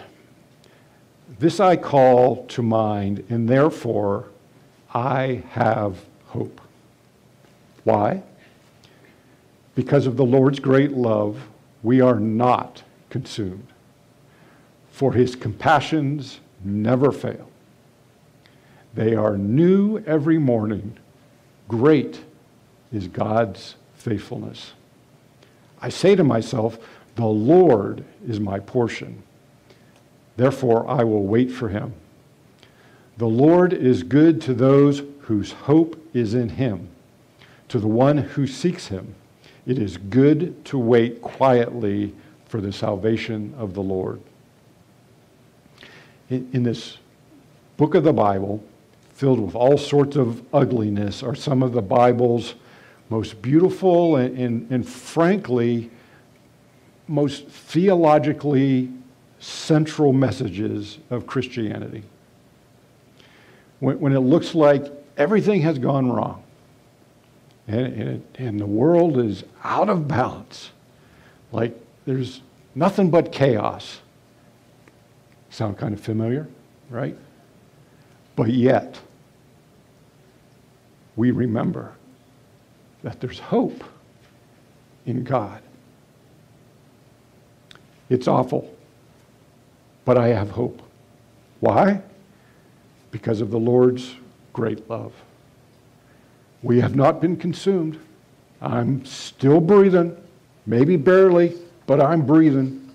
this 1.39 1.61
I 1.61 1.77
call 1.77 2.47
to 2.47 2.63
mind, 2.63 3.25
and 3.29 3.49
therefore 3.49 4.27
I 4.95 5.43
have 5.51 5.99
hope. 6.29 6.61
Why? 7.85 8.23
Because 9.75 10.07
of 10.07 10.17
the 10.17 10.25
Lord's 10.25 10.59
great 10.59 10.93
love, 10.93 11.47
we 11.83 12.01
are 12.01 12.19
not 12.19 12.83
consumed, 13.11 13.69
for 14.91 15.13
his 15.13 15.35
compassions 15.37 16.41
never 16.65 17.13
fail. 17.13 17.49
They 18.95 19.15
are 19.15 19.37
new 19.37 19.99
every 20.07 20.39
morning. 20.39 20.97
Great 21.69 22.21
is 22.93 23.07
God's 23.09 23.77
faithfulness. 23.95 24.73
I 25.81 25.89
say 25.89 26.17
to 26.17 26.25
myself, 26.25 26.79
The 27.17 27.27
Lord 27.27 28.05
is 28.27 28.41
my 28.41 28.59
portion. 28.59 29.23
Therefore, 30.37 30.89
I 30.89 31.05
will 31.05 31.25
wait 31.25 31.51
for 31.51 31.69
him. 31.69 31.93
The 33.19 33.27
Lord 33.27 33.73
is 33.73 34.03
good 34.03 34.41
to 34.43 34.55
those 34.55 35.03
whose 35.23 35.53
hope 35.53 36.01
is 36.15 36.35
in 36.35 36.49
him. 36.49 36.89
To 37.69 37.79
the 37.79 37.89
one 37.89 38.19
who 38.19 38.47
seeks 38.47 38.87
him, 38.87 39.15
it 39.67 39.79
is 39.79 39.97
good 39.97 40.65
to 40.67 40.79
wait 40.79 41.21
quietly 41.21 42.15
for 42.49 42.61
the 42.61 42.73
salvation 42.73 43.55
of 43.59 43.75
the 43.75 43.83
Lord. 43.83 44.21
In, 46.31 46.49
in 46.53 46.63
this 46.63 46.99
book 47.77 47.95
of 47.95 48.05
the 48.05 48.13
Bible, 48.13 48.63
filled 49.15 49.41
with 49.41 49.55
all 49.55 49.79
sorts 49.79 50.17
of 50.17 50.43
ugliness, 50.55 51.23
are 51.23 51.35
some 51.35 51.63
of 51.63 51.73
the 51.73 51.83
Bible's 51.83 52.55
most 53.11 53.41
beautiful 53.41 54.17
and, 54.17 54.37
and, 54.39 54.71
and 54.71 54.89
frankly, 54.89 55.91
most 57.07 57.49
theologically 57.49 58.91
central 59.41 60.13
messages 60.13 60.99
of 61.11 61.27
Christianity. 61.27 62.03
When, 63.81 63.99
when, 64.01 64.13
it 64.13 64.21
looks 64.21 64.55
like 64.55 64.85
everything 65.17 65.63
has 65.63 65.79
gone 65.79 66.11
wrong 66.11 66.43
and, 67.67 67.87
and, 67.87 68.27
and 68.35 68.61
the 68.61 68.67
world 68.67 69.19
is 69.19 69.45
out 69.63 69.89
of 69.89 70.09
balance, 70.09 70.71
like 71.53 71.81
there's 72.09 72.41
nothing 72.75 73.11
but 73.11 73.33
chaos. 73.33 74.01
Sound 75.51 75.77
kind 75.77 75.93
of 75.93 76.01
familiar, 76.01 76.49
right? 76.89 77.15
But 78.35 78.49
yet, 78.49 78.99
we 81.17 81.33
remember 81.33 81.93
that 83.03 83.21
there's 83.21 83.39
hope 83.39 83.85
in 85.05 85.23
God. 85.23 85.61
It's 88.09 88.27
awful, 88.27 88.75
but 90.07 90.17
I 90.17 90.29
have 90.29 90.49
hope. 90.49 90.81
Why? 91.61 92.01
Because 93.11 93.43
of 93.43 93.51
the 93.51 93.61
Lord's 93.61 94.15
great 94.55 94.89
love. 94.89 95.13
We 96.63 96.81
have 96.81 96.97
not 96.97 97.21
been 97.21 97.37
consumed. 97.37 97.99
I'm 98.63 99.05
still 99.05 99.61
breathing, 99.61 100.17
maybe 100.65 100.97
barely, 100.97 101.55
but 101.89 102.03
I'm 102.03 102.27
breathing. 102.27 102.87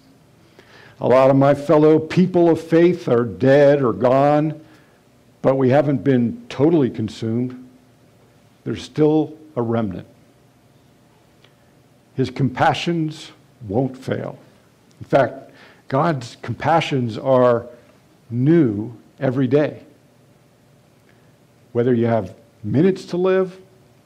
A 1.01 1.07
lot 1.07 1.31
of 1.31 1.35
my 1.35 1.55
fellow 1.55 1.97
people 1.97 2.47
of 2.47 2.61
faith 2.61 3.09
are 3.09 3.25
dead 3.25 3.81
or 3.81 3.91
gone, 3.91 4.63
but 5.41 5.55
we 5.55 5.71
haven't 5.71 6.03
been 6.03 6.45
totally 6.47 6.91
consumed. 6.91 7.67
There's 8.63 8.83
still 8.83 9.35
a 9.55 9.63
remnant. 9.63 10.07
His 12.15 12.29
compassions 12.29 13.31
won't 13.67 13.97
fail. 13.97 14.37
In 15.01 15.07
fact, 15.07 15.49
God's 15.87 16.37
compassions 16.43 17.17
are 17.17 17.65
new 18.29 18.95
every 19.19 19.47
day. 19.47 19.81
Whether 21.71 21.95
you 21.95 22.05
have 22.05 22.35
minutes 22.63 23.05
to 23.05 23.17
live 23.17 23.59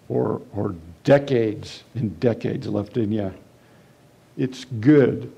or, 0.07 0.41
or 0.55 0.75
decades 1.03 1.83
and 1.93 2.17
decades 2.21 2.67
left 2.67 2.95
in 2.95 3.11
you, 3.11 3.33
it's 4.37 4.65
good 4.65 5.31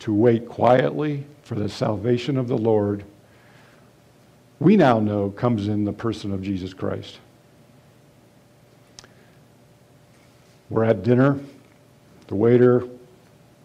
to 0.00 0.12
wait 0.12 0.48
quietly 0.48 1.24
for 1.42 1.54
the 1.54 1.68
salvation 1.68 2.36
of 2.36 2.48
the 2.48 2.56
Lord. 2.56 3.04
We 4.58 4.76
now 4.76 4.98
know 4.98 5.30
comes 5.30 5.68
in 5.68 5.84
the 5.84 5.92
person 5.92 6.32
of 6.32 6.42
Jesus 6.42 6.72
Christ. 6.72 7.18
We're 10.70 10.84
at 10.84 11.02
dinner. 11.02 11.38
The 12.28 12.34
waiter 12.34 12.88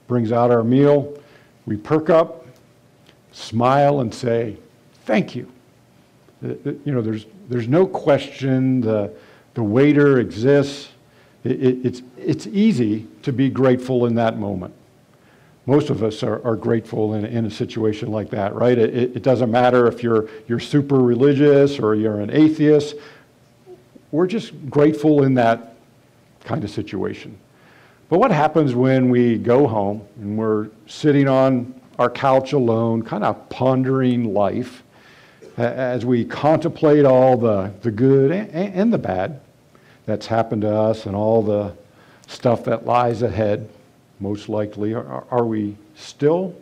brings 0.07 0.31
out 0.31 0.51
our 0.51 0.63
meal. 0.63 1.17
We 1.65 1.77
perk 1.77 2.09
up, 2.09 2.45
smile, 3.31 4.01
and 4.01 4.13
say, 4.13 4.57
Thank 5.05 5.35
you. 5.35 5.51
Uh, 6.43 6.49
uh, 6.49 6.71
you 6.85 6.93
know, 6.93 7.01
there's, 7.01 7.25
there's 7.47 7.67
no 7.67 7.88
question 7.88 8.81
the, 8.81 9.11
the 9.55 9.63
waiter 9.63 10.19
exists. 10.19 10.89
It, 11.43 11.63
it, 11.63 11.86
it's, 11.86 12.01
it's 12.17 12.48
easy 12.48 13.08
to 13.24 13.31
be 13.31 13.50
grateful 13.50 14.05
in 14.05 14.15
that 14.15 14.38
moment. 14.38 14.74
Most 15.65 15.89
of 15.89 16.03
us 16.03 16.24
are, 16.24 16.43
are 16.46 16.55
grateful 16.55 17.13
in, 17.13 17.25
in 17.25 17.46
a 17.46 17.51
situation 17.51 18.12
like 18.12 18.29
that, 18.31 18.55
right? 18.55 18.77
It, 18.77 19.15
it 19.15 19.24
doesn't 19.24 19.51
matter 19.51 19.88
if 19.88 20.01
you're, 20.01 20.27
you're 20.48 20.60
super 20.60 21.00
religious 21.00 21.79
or 21.79 21.96
you're 21.96 22.19
an 22.19 22.31
atheist. 22.31 22.96
We're 24.12 24.27
just 24.27 24.69
grateful 24.69 25.24
in 25.24 25.36
that 25.36 25.75
kind 26.43 26.63
of 26.63 26.72
situation. 26.72 27.38
But 28.10 28.19
what 28.19 28.31
happens 28.31 28.74
when 28.74 29.10
we 29.10 29.38
go 29.38 29.67
home 29.67 30.01
and 30.19 30.38
we're 30.38 30.69
sitting 30.88 31.27
on 31.27 31.79
our 32.00 32.10
couch 32.10 32.53
alone, 32.53 33.03
kind 33.03 33.24
of 33.24 33.50
pondering 33.50 34.34
life, 34.34 34.84
as 35.58 36.05
we 36.05 36.25
contemplate 36.25 37.05
all 37.05 37.38
the, 37.38 37.72
the 37.81 37.91
good 37.91 38.31
and, 38.31 38.74
and 38.74 38.93
the 38.93 38.98
bad 38.98 39.41
that's 40.09 40.27
happened 40.27 40.63
to 40.63 40.75
us 40.75 41.05
and 41.05 41.15
all 41.15 41.41
the 41.41 41.73
stuff 42.27 42.63
that 42.65 42.85
lies 42.85 43.21
ahead, 43.21 43.69
most 44.19 44.49
likely, 44.49 44.93
are, 44.93 45.23
are 45.31 45.45
we 45.45 45.75
still 45.95 46.55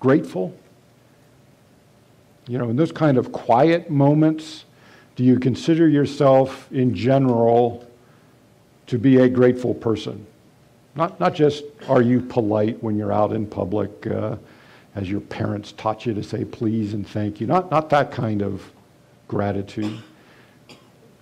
grateful? 0.00 0.54
You 2.46 2.58
know, 2.58 2.68
in 2.70 2.76
those 2.76 2.92
kind 2.92 3.18
of 3.18 3.32
quiet 3.32 3.90
moments, 3.90 4.64
do 5.16 5.24
you 5.24 5.38
consider 5.38 5.88
yourself 5.88 6.70
in 6.72 6.94
general 6.94 7.88
to 8.86 8.98
be 8.98 9.18
a 9.18 9.28
grateful 9.28 9.74
person? 9.74 10.26
Not, 10.94 11.18
not 11.18 11.34
just 11.34 11.64
are 11.88 12.02
you 12.02 12.20
polite 12.20 12.82
when 12.82 12.96
you're 12.96 13.12
out 13.12 13.32
in 13.32 13.46
public, 13.46 14.06
uh, 14.06 14.36
as 14.94 15.10
your 15.10 15.20
parents 15.20 15.72
taught 15.72 16.04
you 16.04 16.12
to 16.14 16.22
say 16.22 16.44
please 16.44 16.92
and 16.92 17.06
thank 17.06 17.40
you. 17.40 17.46
Not, 17.46 17.70
not 17.70 17.88
that 17.90 18.12
kind 18.12 18.42
of 18.42 18.70
gratitude. 19.28 19.98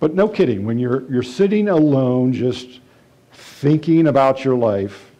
But 0.01 0.15
no 0.15 0.27
kidding, 0.27 0.65
when 0.65 0.79
you're, 0.79 1.09
you're 1.11 1.21
sitting 1.21 1.69
alone 1.69 2.33
just 2.33 2.79
thinking 3.33 4.07
about 4.07 4.43
your 4.43 4.55
life, 4.55 5.11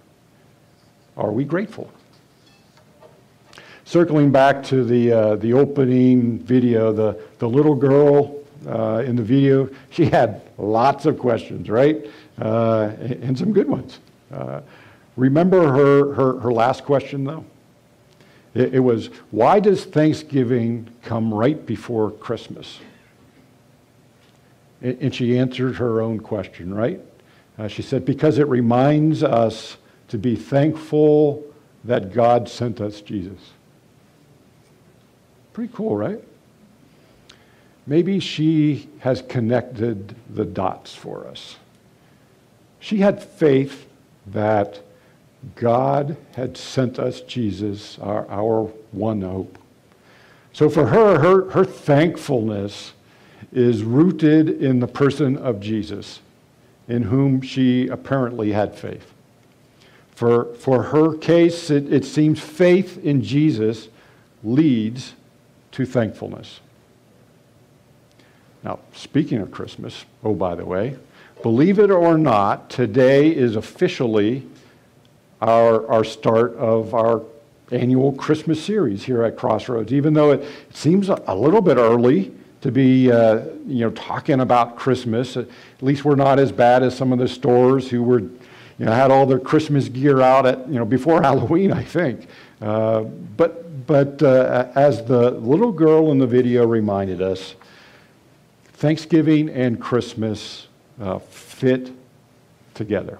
are 1.16 1.32
we 1.32 1.46
grateful? 1.46 1.94
Circling 3.86 4.32
back 4.32 4.64
to 4.64 4.84
the, 4.84 5.12
uh, 5.12 5.36
the 5.36 5.54
opening 5.54 6.40
video, 6.40 6.92
the, 6.92 7.22
the 7.38 7.48
little 7.48 7.76
girl 7.76 8.44
uh, 8.68 9.04
in 9.06 9.16
the 9.16 9.22
video, 9.22 9.70
she 9.92 10.06
had 10.06 10.42
lots 10.58 11.06
of 11.06 11.20
questions, 11.20 11.70
right? 11.70 12.10
Uh, 12.40 12.92
and 13.00 13.38
some 13.38 13.54
good 13.54 13.70
ones. 13.70 14.00
Uh, 14.34 14.62
remember 15.16 15.72
her, 15.72 16.14
her, 16.16 16.40
her 16.40 16.52
last 16.52 16.86
question, 16.86 17.24
though? 17.24 17.46
It, 18.56 18.74
it 18.74 18.80
was, 18.80 19.12
why 19.30 19.60
does 19.60 19.86
Thanksgiving 19.86 20.90
come 21.04 21.32
right 21.32 21.64
before 21.68 22.10
Christmas? 22.10 22.80
And, 24.82 25.14
she 25.14 25.38
answered 25.38 25.76
her 25.76 26.02
own 26.02 26.20
question, 26.20 26.74
right? 26.74 27.00
Uh, 27.58 27.68
she 27.68 27.84
said, 27.84 28.04
because 28.04 28.40
it 28.40 28.48
reminds 28.48 29.22
us 29.22 29.78
to 30.08 30.18
be 30.18 30.36
thankful 30.36 31.44
that 31.84 32.14
God 32.14 32.50
sent 32.50 32.82
us 32.82 33.02
Jesus. 33.02 33.40
Pretty 35.54 35.72
cool, 35.74 35.96
right? 35.96 36.24
Maybe 37.86 38.20
she 38.20 38.90
has 39.00 39.22
connected 39.22 40.16
the 40.30 40.46
dots 40.46 40.96
for 40.96 41.28
us. 41.28 41.58
She 42.80 42.98
had 42.98 43.24
faith 43.24 43.88
that 44.28 44.82
God 45.56 46.18
had 46.36 46.58
sent 46.58 47.00
us 47.00 47.22
Jesus, 47.22 48.00
our, 48.00 48.30
our 48.30 48.64
one 48.92 49.22
hope. 49.22 49.58
So 50.54 50.70
for 50.70 50.88
her, 50.88 51.20
her, 51.20 51.50
her 51.52 51.66
thankfulness 51.66 52.94
is 53.52 53.84
rooted 53.84 54.50
in 54.62 54.80
the 54.80 54.88
person 54.88 55.38
of 55.38 55.60
Jesus, 55.60 56.22
in 56.88 57.04
whom 57.04 57.42
she 57.42 57.88
apparently 57.88 58.52
had 58.52 58.76
faith. 58.76 59.14
For, 60.12 60.46
for 60.56 60.84
her 60.84 61.18
case, 61.18 61.70
it, 61.70 61.92
it 61.92 62.06
seems 62.06 62.40
faith 62.40 63.04
in 63.04 63.22
Jesus 63.22 63.88
leads 64.44 65.14
to 65.72 65.86
thankfulness. 65.86 66.60
Now, 68.64 68.80
speaking 68.94 69.40
of 69.40 69.52
Christmas, 69.52 70.06
oh, 70.24 70.34
by 70.34 70.56
the 70.56 70.66
way, 70.66 70.98
believe 71.42 71.80
it 71.80 71.90
or 71.90 72.18
not, 72.18 72.70
today 72.70 73.36
is 73.36 73.56
officially 73.56 74.48
our, 75.42 75.88
our 75.88 76.04
start 76.04 76.56
of 76.56 76.94
our 76.94 77.24
annual 77.72 78.12
Christmas 78.12 78.64
series 78.64 79.04
here 79.04 79.24
at 79.24 79.38
Crossroads, 79.38 79.92
even 79.92 80.14
though 80.14 80.32
it 80.32 80.46
seems 80.72 81.10
a 81.10 81.36
little 81.36 81.62
bit 81.62 81.78
early 81.78 82.32
to 82.62 82.72
be 82.72 83.12
uh, 83.12 83.46
you 83.68 83.82
know 83.82 83.92
talking 83.92 84.40
about 84.40 84.78
Christmas. 84.78 85.38
At 85.38 85.48
least 85.82 86.06
we're 86.06 86.16
not 86.16 86.40
as 86.40 86.52
bad 86.52 86.84
as 86.84 86.96
some 86.96 87.12
of 87.12 87.20
the 87.20 87.28
stores 87.28 87.90
who 87.90 88.04
were 88.04 88.20
you 88.20 88.86
know 88.86 88.92
had 88.92 89.12
all 89.12 89.26
their 89.26 89.40
Christmas 89.40 89.90
gear 89.90 90.22
out 90.22 90.46
at 90.46 90.68
you 90.68 90.76
know 90.76 90.86
before 90.86 91.22
Halloween, 91.24 91.72
I 91.72 91.84
think. 91.84 92.28
Uh, 92.62 93.02
but 93.02 93.88
but 93.88 94.22
uh, 94.22 94.72
as 94.76 95.04
the 95.06 95.32
little 95.32 95.72
girl 95.72 96.12
in 96.12 96.20
the 96.20 96.28
video 96.28 96.66
reminded 96.66 97.22
us, 97.22 97.56
Thanksgiving 98.74 99.50
and 99.50 99.80
Christmas 99.80 100.68
uh, 101.00 101.20
fit 101.20 101.92
together. 102.74 103.20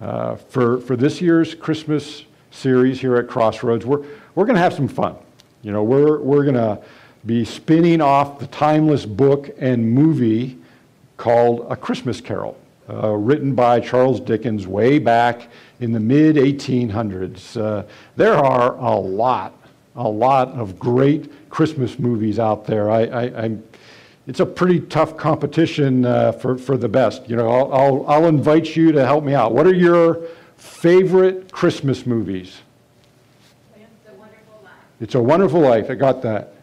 Uh, 0.00 0.36
for, 0.36 0.80
for 0.80 0.94
this 0.94 1.20
year's 1.20 1.54
Christmas 1.54 2.24
series 2.50 3.00
here 3.00 3.16
at 3.16 3.28
Crossroads, 3.28 3.86
we're, 3.86 4.04
we're 4.34 4.44
going 4.44 4.54
to 4.54 4.60
have 4.60 4.74
some 4.74 4.88
fun. 4.88 5.16
You 5.62 5.72
know, 5.72 5.82
we're, 5.82 6.20
we're 6.20 6.44
going 6.44 6.54
to 6.54 6.80
be 7.26 7.44
spinning 7.44 8.00
off 8.00 8.38
the 8.38 8.46
timeless 8.46 9.04
book 9.04 9.50
and 9.58 9.90
movie 9.90 10.56
called 11.16 11.66
A 11.68 11.76
Christmas 11.76 12.20
Carol, 12.20 12.56
uh, 12.88 13.10
written 13.10 13.54
by 13.54 13.80
Charles 13.80 14.20
Dickens 14.20 14.66
way 14.66 15.00
back 15.00 15.48
in 15.80 15.92
the 15.92 15.98
mid 15.98 16.36
1800s. 16.36 17.60
Uh, 17.60 17.84
there 18.14 18.34
are 18.34 18.76
a 18.76 18.94
lot, 18.96 19.54
a 19.96 20.08
lot 20.08 20.48
of 20.50 20.78
great 20.78 21.50
Christmas 21.50 21.98
movies 21.98 22.38
out 22.38 22.64
there. 22.64 22.90
I, 22.90 23.02
I, 23.02 23.56
it's 24.28 24.40
a 24.40 24.46
pretty 24.46 24.80
tough 24.80 25.16
competition 25.16 26.04
uh, 26.04 26.32
for, 26.32 26.56
for 26.56 26.76
the 26.76 26.88
best. 26.88 27.28
You 27.28 27.36
know, 27.36 27.48
I'll, 27.48 27.72
I'll, 27.72 28.06
I'll 28.06 28.26
invite 28.26 28.76
you 28.76 28.92
to 28.92 29.04
help 29.04 29.24
me 29.24 29.34
out. 29.34 29.52
What 29.52 29.66
are 29.66 29.74
your 29.74 30.22
favorite 30.56 31.50
Christmas 31.50 32.06
movies? 32.06 32.60
It's 33.74 33.84
a 34.08 34.14
Wonderful 34.14 34.60
Life. 34.62 34.72
It's 35.00 35.14
a 35.14 35.22
Wonderful 35.22 35.60
Life. 35.60 35.90
I 35.90 35.94
got 35.96 36.22
that. 36.22 36.55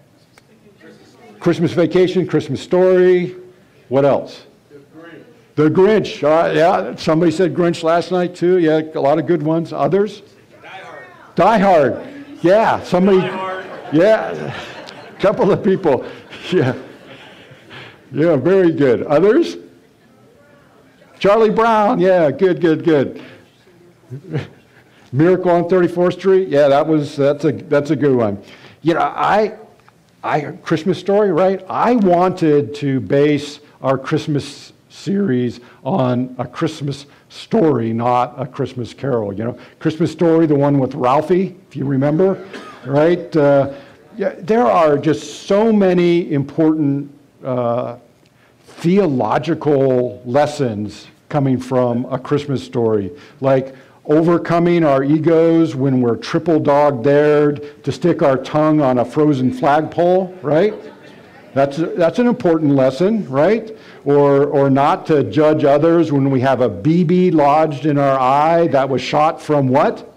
Christmas 1.43 1.73
Vacation, 1.73 2.25
Christmas 2.25 2.62
Story. 2.62 3.36
What 3.89 4.06
else? 4.06 4.45
The 4.71 4.79
Grinch. 4.79 5.25
The 5.56 5.69
Grinch. 5.69 6.23
Uh, 6.23 6.53
yeah, 6.53 6.95
somebody 6.95 7.32
said 7.34 7.53
Grinch 7.53 7.84
last 7.84 8.13
night 8.13 8.34
too. 8.34 8.60
Yeah, 8.60 8.79
a 8.95 9.01
lot 9.01 9.19
of 9.19 9.27
good 9.27 9.43
ones. 9.43 9.73
Others? 9.73 10.21
Die 10.62 10.67
Hard. 10.69 11.06
Die 11.36 11.58
Hard. 11.58 12.08
Yeah, 12.43 12.82
somebody. 12.84 13.19
Die 13.19 13.27
Hard. 13.27 13.65
Yeah, 13.91 14.53
a 15.10 15.13
couple 15.19 15.51
of 15.51 15.62
people. 15.63 16.06
Yeah. 16.51 16.75
Yeah, 18.12 18.36
very 18.36 18.73
good. 18.73 19.03
Others? 19.03 19.56
Charlie 21.19 21.49
Brown. 21.49 21.99
Yeah, 21.99 22.29
good, 22.32 22.60
good, 22.60 22.84
good. 22.84 23.23
Miracle 25.13 25.51
on 25.51 25.63
34th 25.63 26.13
Street. 26.19 26.49
Yeah, 26.49 26.67
that 26.67 26.86
was 26.86 27.15
that's 27.15 27.45
a 27.45 27.53
that's 27.53 27.91
a 27.91 27.95
good 27.95 28.15
one. 28.15 28.43
You 28.82 28.95
know, 28.95 28.99
I 29.01 29.58
I 30.23 30.39
Christmas 30.63 30.97
story, 30.97 31.33
right? 31.33 31.62
I 31.69 31.95
wanted 31.97 32.73
to 32.75 33.01
base 33.01 33.59
our 33.81 33.97
Christmas 33.97 34.71
series 34.88 35.59
on 35.83 36.33
a 36.38 36.47
Christmas 36.47 37.07
story, 37.27 37.91
not 37.91 38.33
a 38.39 38.45
Christmas 38.45 38.93
carol. 38.93 39.33
You 39.33 39.43
know, 39.43 39.57
Christmas 39.79 40.13
story, 40.13 40.45
the 40.45 40.55
one 40.55 40.79
with 40.79 40.95
Ralphie, 40.95 41.57
if 41.67 41.75
you 41.75 41.83
remember, 41.83 42.47
right? 42.86 43.36
Uh, 43.36 43.73
yeah, 44.15 44.36
there 44.38 44.65
are 44.65 44.97
just 44.97 45.45
so 45.45 45.73
many 45.73 46.31
important 46.31 47.13
uh, 47.43 47.97
theological 48.65 50.21
lessons 50.23 51.07
coming 51.27 51.59
from 51.59 52.05
a 52.05 52.17
Christmas 52.17 52.63
story, 52.63 53.12
like 53.41 53.75
overcoming 54.06 54.84
our 54.84 55.04
egos 55.04 55.76
when 55.76 56.02
we're 56.02 56.18
triple 56.18 56.60
dog 56.60 57.04
dared 57.04 57.84
to 57.84 57.92
stick 57.92 58.22
our 58.22 58.38
tongue 58.38 58.82
on 58.82 59.00
a 59.00 59.06
frozen 59.06 59.52
flagpole, 59.52 60.38
right? 60.42 60.74
That's, 61.54 61.78
that's 61.78 62.20
an 62.20 62.28
important 62.28 62.72
lesson, 62.76 63.30
right? 63.30 63.78
Or, 64.06 64.46
or 64.46 64.70
not 64.70 65.06
to 65.08 65.24
judge 65.24 65.63
others 65.63 66.12
when 66.12 66.32
we 66.32 66.42
have 66.42 66.62
a 66.62 66.70
BB 66.70 67.34
lodged 67.34 67.86
in 67.86 67.98
our 67.98 68.20
eye 68.20 68.68
that 68.68 68.89
was 68.89 69.02
shot 69.02 69.42
from 69.42 69.68
what? 69.68 70.10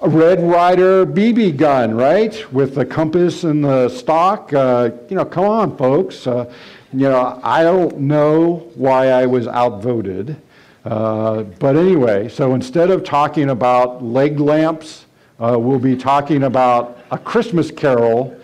A 0.00 0.08
Red 0.08 0.40
Ryder 0.42 1.04
BB 1.06 1.56
gun, 1.56 1.94
right? 1.94 2.52
With 2.52 2.74
the 2.74 2.86
compass 2.86 3.42
and 3.44 3.64
the 3.64 3.88
stock. 3.88 4.52
Uh, 4.52 4.90
you 5.08 5.16
know, 5.16 5.24
come 5.24 5.44
on, 5.44 5.76
folks. 5.76 6.26
Uh, 6.26 6.52
you 6.92 7.08
know, 7.08 7.40
I 7.42 7.64
don't 7.64 7.98
know 8.00 8.70
why 8.76 9.08
I 9.08 9.26
was 9.26 9.48
outvoted. 9.48 10.36
Uh, 10.84 11.42
but 11.58 11.76
anyway, 11.76 12.28
so 12.28 12.54
instead 12.54 12.90
of 12.90 13.04
talking 13.04 13.50
about 13.50 14.04
leg 14.04 14.38
lamps, 14.38 15.06
uh, 15.40 15.56
we'll 15.58 15.78
be 15.78 15.96
talking 15.96 16.44
about 16.44 16.98
a 17.10 17.18
Christmas 17.18 17.70
carol, 17.70 18.38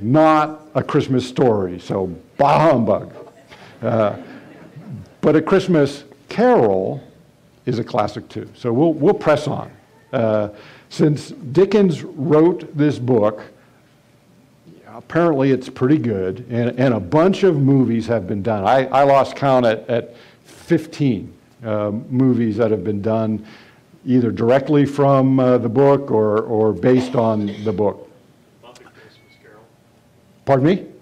not 0.00 0.66
a 0.74 0.82
Christmas 0.82 1.26
story. 1.26 1.78
So, 1.78 2.14
bah 2.36 2.70
humbug. 2.70 3.12
Uh, 3.80 4.16
but 5.20 5.36
a 5.36 5.42
Christmas 5.42 6.04
carol 6.28 7.02
is 7.66 7.78
a 7.78 7.84
classic 7.84 8.28
too. 8.28 8.48
So 8.54 8.72
we'll, 8.72 8.92
we'll 8.92 9.14
press 9.14 9.46
on. 9.46 9.70
Uh, 10.12 10.48
since 10.88 11.30
Dickens 11.30 12.02
wrote 12.02 12.76
this 12.76 12.98
book, 12.98 13.42
apparently 14.86 15.50
it's 15.50 15.68
pretty 15.68 15.98
good, 15.98 16.46
and, 16.48 16.78
and 16.78 16.94
a 16.94 17.00
bunch 17.00 17.42
of 17.42 17.60
movies 17.60 18.06
have 18.06 18.26
been 18.26 18.42
done. 18.42 18.64
I, 18.64 18.86
I 18.86 19.02
lost 19.02 19.36
count 19.36 19.66
at, 19.66 19.88
at 19.88 20.16
15 20.44 21.32
uh, 21.32 21.35
movies 22.08 22.56
that 22.56 22.70
have 22.70 22.84
been 22.84 23.02
done 23.02 23.44
either 24.06 24.30
directly 24.30 24.86
from 24.86 25.40
uh, 25.40 25.58
the 25.58 25.68
book 25.68 26.10
or, 26.10 26.42
or 26.42 26.72
based 26.72 27.16
on 27.16 27.46
the 27.64 27.72
book. 27.72 28.08
Muppet 28.62 28.84
Christmas 28.94 29.34
Carol. 29.42 29.64
Pardon 30.44 30.66
me? 30.66 30.76
Carol. 30.76 30.92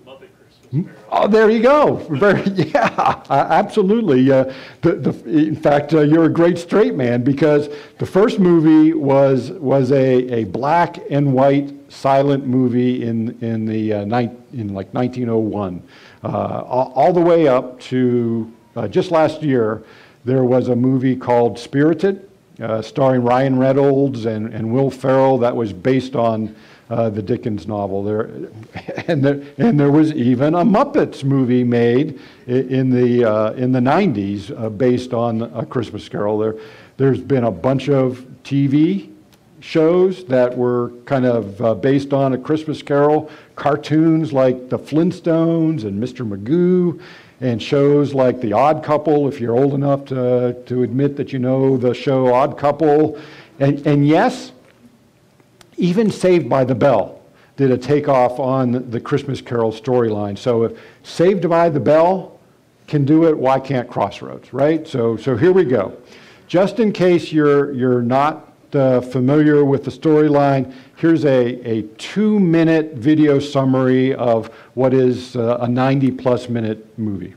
Oh, 1.17 1.29
there 1.29 1.49
you 1.49 1.63
go. 1.63 1.97
Very, 2.11 2.43
yeah, 2.51 3.23
absolutely. 3.31 4.33
Uh, 4.33 4.53
the, 4.83 4.95
the, 4.95 5.31
in 5.31 5.55
fact, 5.55 5.95
uh, 5.95 6.01
you're 6.01 6.25
a 6.25 6.33
great 6.33 6.59
straight 6.59 6.97
man 6.97 7.23
because 7.23 7.69
the 7.99 8.07
first 8.07 8.41
movie 8.41 8.93
was 8.93 9.53
was 9.53 9.93
a, 9.93 10.41
a 10.41 10.45
black 10.45 10.99
and 11.11 11.33
white 11.33 11.73
silent 11.93 12.47
movie 12.47 13.05
in 13.05 13.39
in 13.41 13.65
the 13.65 13.93
uh, 13.93 14.03
in 14.03 14.75
like 14.75 14.93
1901, 14.93 15.83
uh, 16.25 16.29
all, 16.29 16.93
all, 16.97 17.13
the 17.13 17.21
way 17.21 17.47
up 17.47 17.79
to 17.79 18.53
uh, 18.75 18.89
just 18.89 19.13
last 19.13 19.43
year. 19.43 19.85
There 20.25 20.45
was 20.45 20.69
a 20.69 20.77
movie 20.77 21.17
called 21.17 21.59
Spirited, 21.59 22.29
uh, 22.61 22.81
starring 22.81 23.23
Ryan 23.23 23.59
Reynolds 23.59 24.25
and, 24.25 24.55
and 24.55 24.73
Will 24.73 24.91
Ferrell, 24.91 25.39
that 25.39 25.55
was 25.55 25.73
based 25.73 26.17
on 26.17 26.55
uh, 26.89 27.11
the 27.11 27.21
Dickens 27.21 27.67
novel. 27.67 28.03
There, 28.03 28.31
and, 29.09 29.23
there, 29.23 29.43
and 29.59 29.79
there 29.79 29.91
was 29.91 30.13
even 30.13 30.55
a 30.55 30.65
Muppets 30.65 31.25
movie 31.25 31.65
made 31.65 32.21
in 32.47 32.91
the, 32.91 33.25
uh, 33.25 33.53
in 33.53 33.73
the 33.73 33.81
90s 33.81 34.51
uh, 34.59 34.71
based 34.71 35.13
on 35.13 35.43
A 35.43 35.67
Christmas 35.67 36.09
Carol. 36.09 36.39
There, 36.39 36.57
there's 36.97 37.21
been 37.21 37.45
a 37.45 37.51
bunch 37.51 37.89
of 37.91 38.25
TV 38.45 39.11
shows 39.61 40.25
that 40.27 40.57
were 40.57 40.91
kind 41.07 41.25
of 41.25 41.61
uh, 41.61 41.75
based 41.75 42.13
on 42.13 42.35
A 42.35 42.39
Christmas 42.39 42.83
Carol, 42.83 43.31
cartoons 43.57 44.33
like 44.33 44.69
The 44.69 44.79
Flintstones 44.79 45.85
and 45.85 46.03
Mr. 46.03 46.27
Magoo 46.27 47.01
and 47.45 47.63
shows 47.63 48.15
like 48.15 48.41
The 48.41 48.55
Odd 48.55 48.83
Couple, 48.83 49.29
if 49.29 49.39
you're 49.39 49.55
old 49.55 49.75
enough 49.75 50.07
to, 50.07 50.57
to 50.65 50.83
admit 50.83 51.15
that 51.19 51.31
you 51.31 51.39
know 51.39 51.77
the 51.77 51.93
show 51.93 52.33
Odd 52.33 52.57
Couple. 52.57 53.21
And, 53.61 53.87
and 53.87 54.09
yes, 54.09 54.53
even 55.77 56.11
Saved 56.11 56.49
by 56.49 56.65
the 56.65 56.75
Bell 56.75 57.21
did 57.57 57.71
a 57.71 57.77
takeoff 57.77 58.41
on 58.41 58.91
the 58.91 58.99
Christmas 58.99 59.43
Carol 59.43 59.73
storyline. 59.73 60.39
So 60.39 60.63
if 60.63 60.81
Saved 61.03 61.47
by 61.47 61.69
the 61.69 61.81
Bell 61.81 62.41
can 62.87 63.05
do 63.05 63.27
it, 63.27 63.37
why 63.37 63.61
can't 63.61 63.91
Crossroads, 63.91 64.55
right? 64.55 64.89
So, 64.89 65.19
so 65.19 65.37
here 65.37 65.53
we 65.53 65.65
go. 65.65 65.95
Just 66.47 66.81
in 66.81 66.93
case 66.93 67.31
you're, 67.31 67.73
you're 67.73 68.01
not 68.01 68.54
uh, 68.75 69.01
familiar 69.01 69.65
with 69.65 69.85
the 69.85 69.91
storyline, 69.91 70.73
here's 70.97 71.25
a, 71.25 71.61
a 71.69 71.83
two 71.99 72.39
minute 72.39 72.95
video 72.95 73.39
summary 73.39 74.15
of 74.15 74.49
what 74.75 74.95
is 74.95 75.37
uh, 75.37 75.59
a 75.61 75.69
90 75.69 76.11
plus 76.13 76.49
minute 76.49 76.99
movie. 76.99 77.35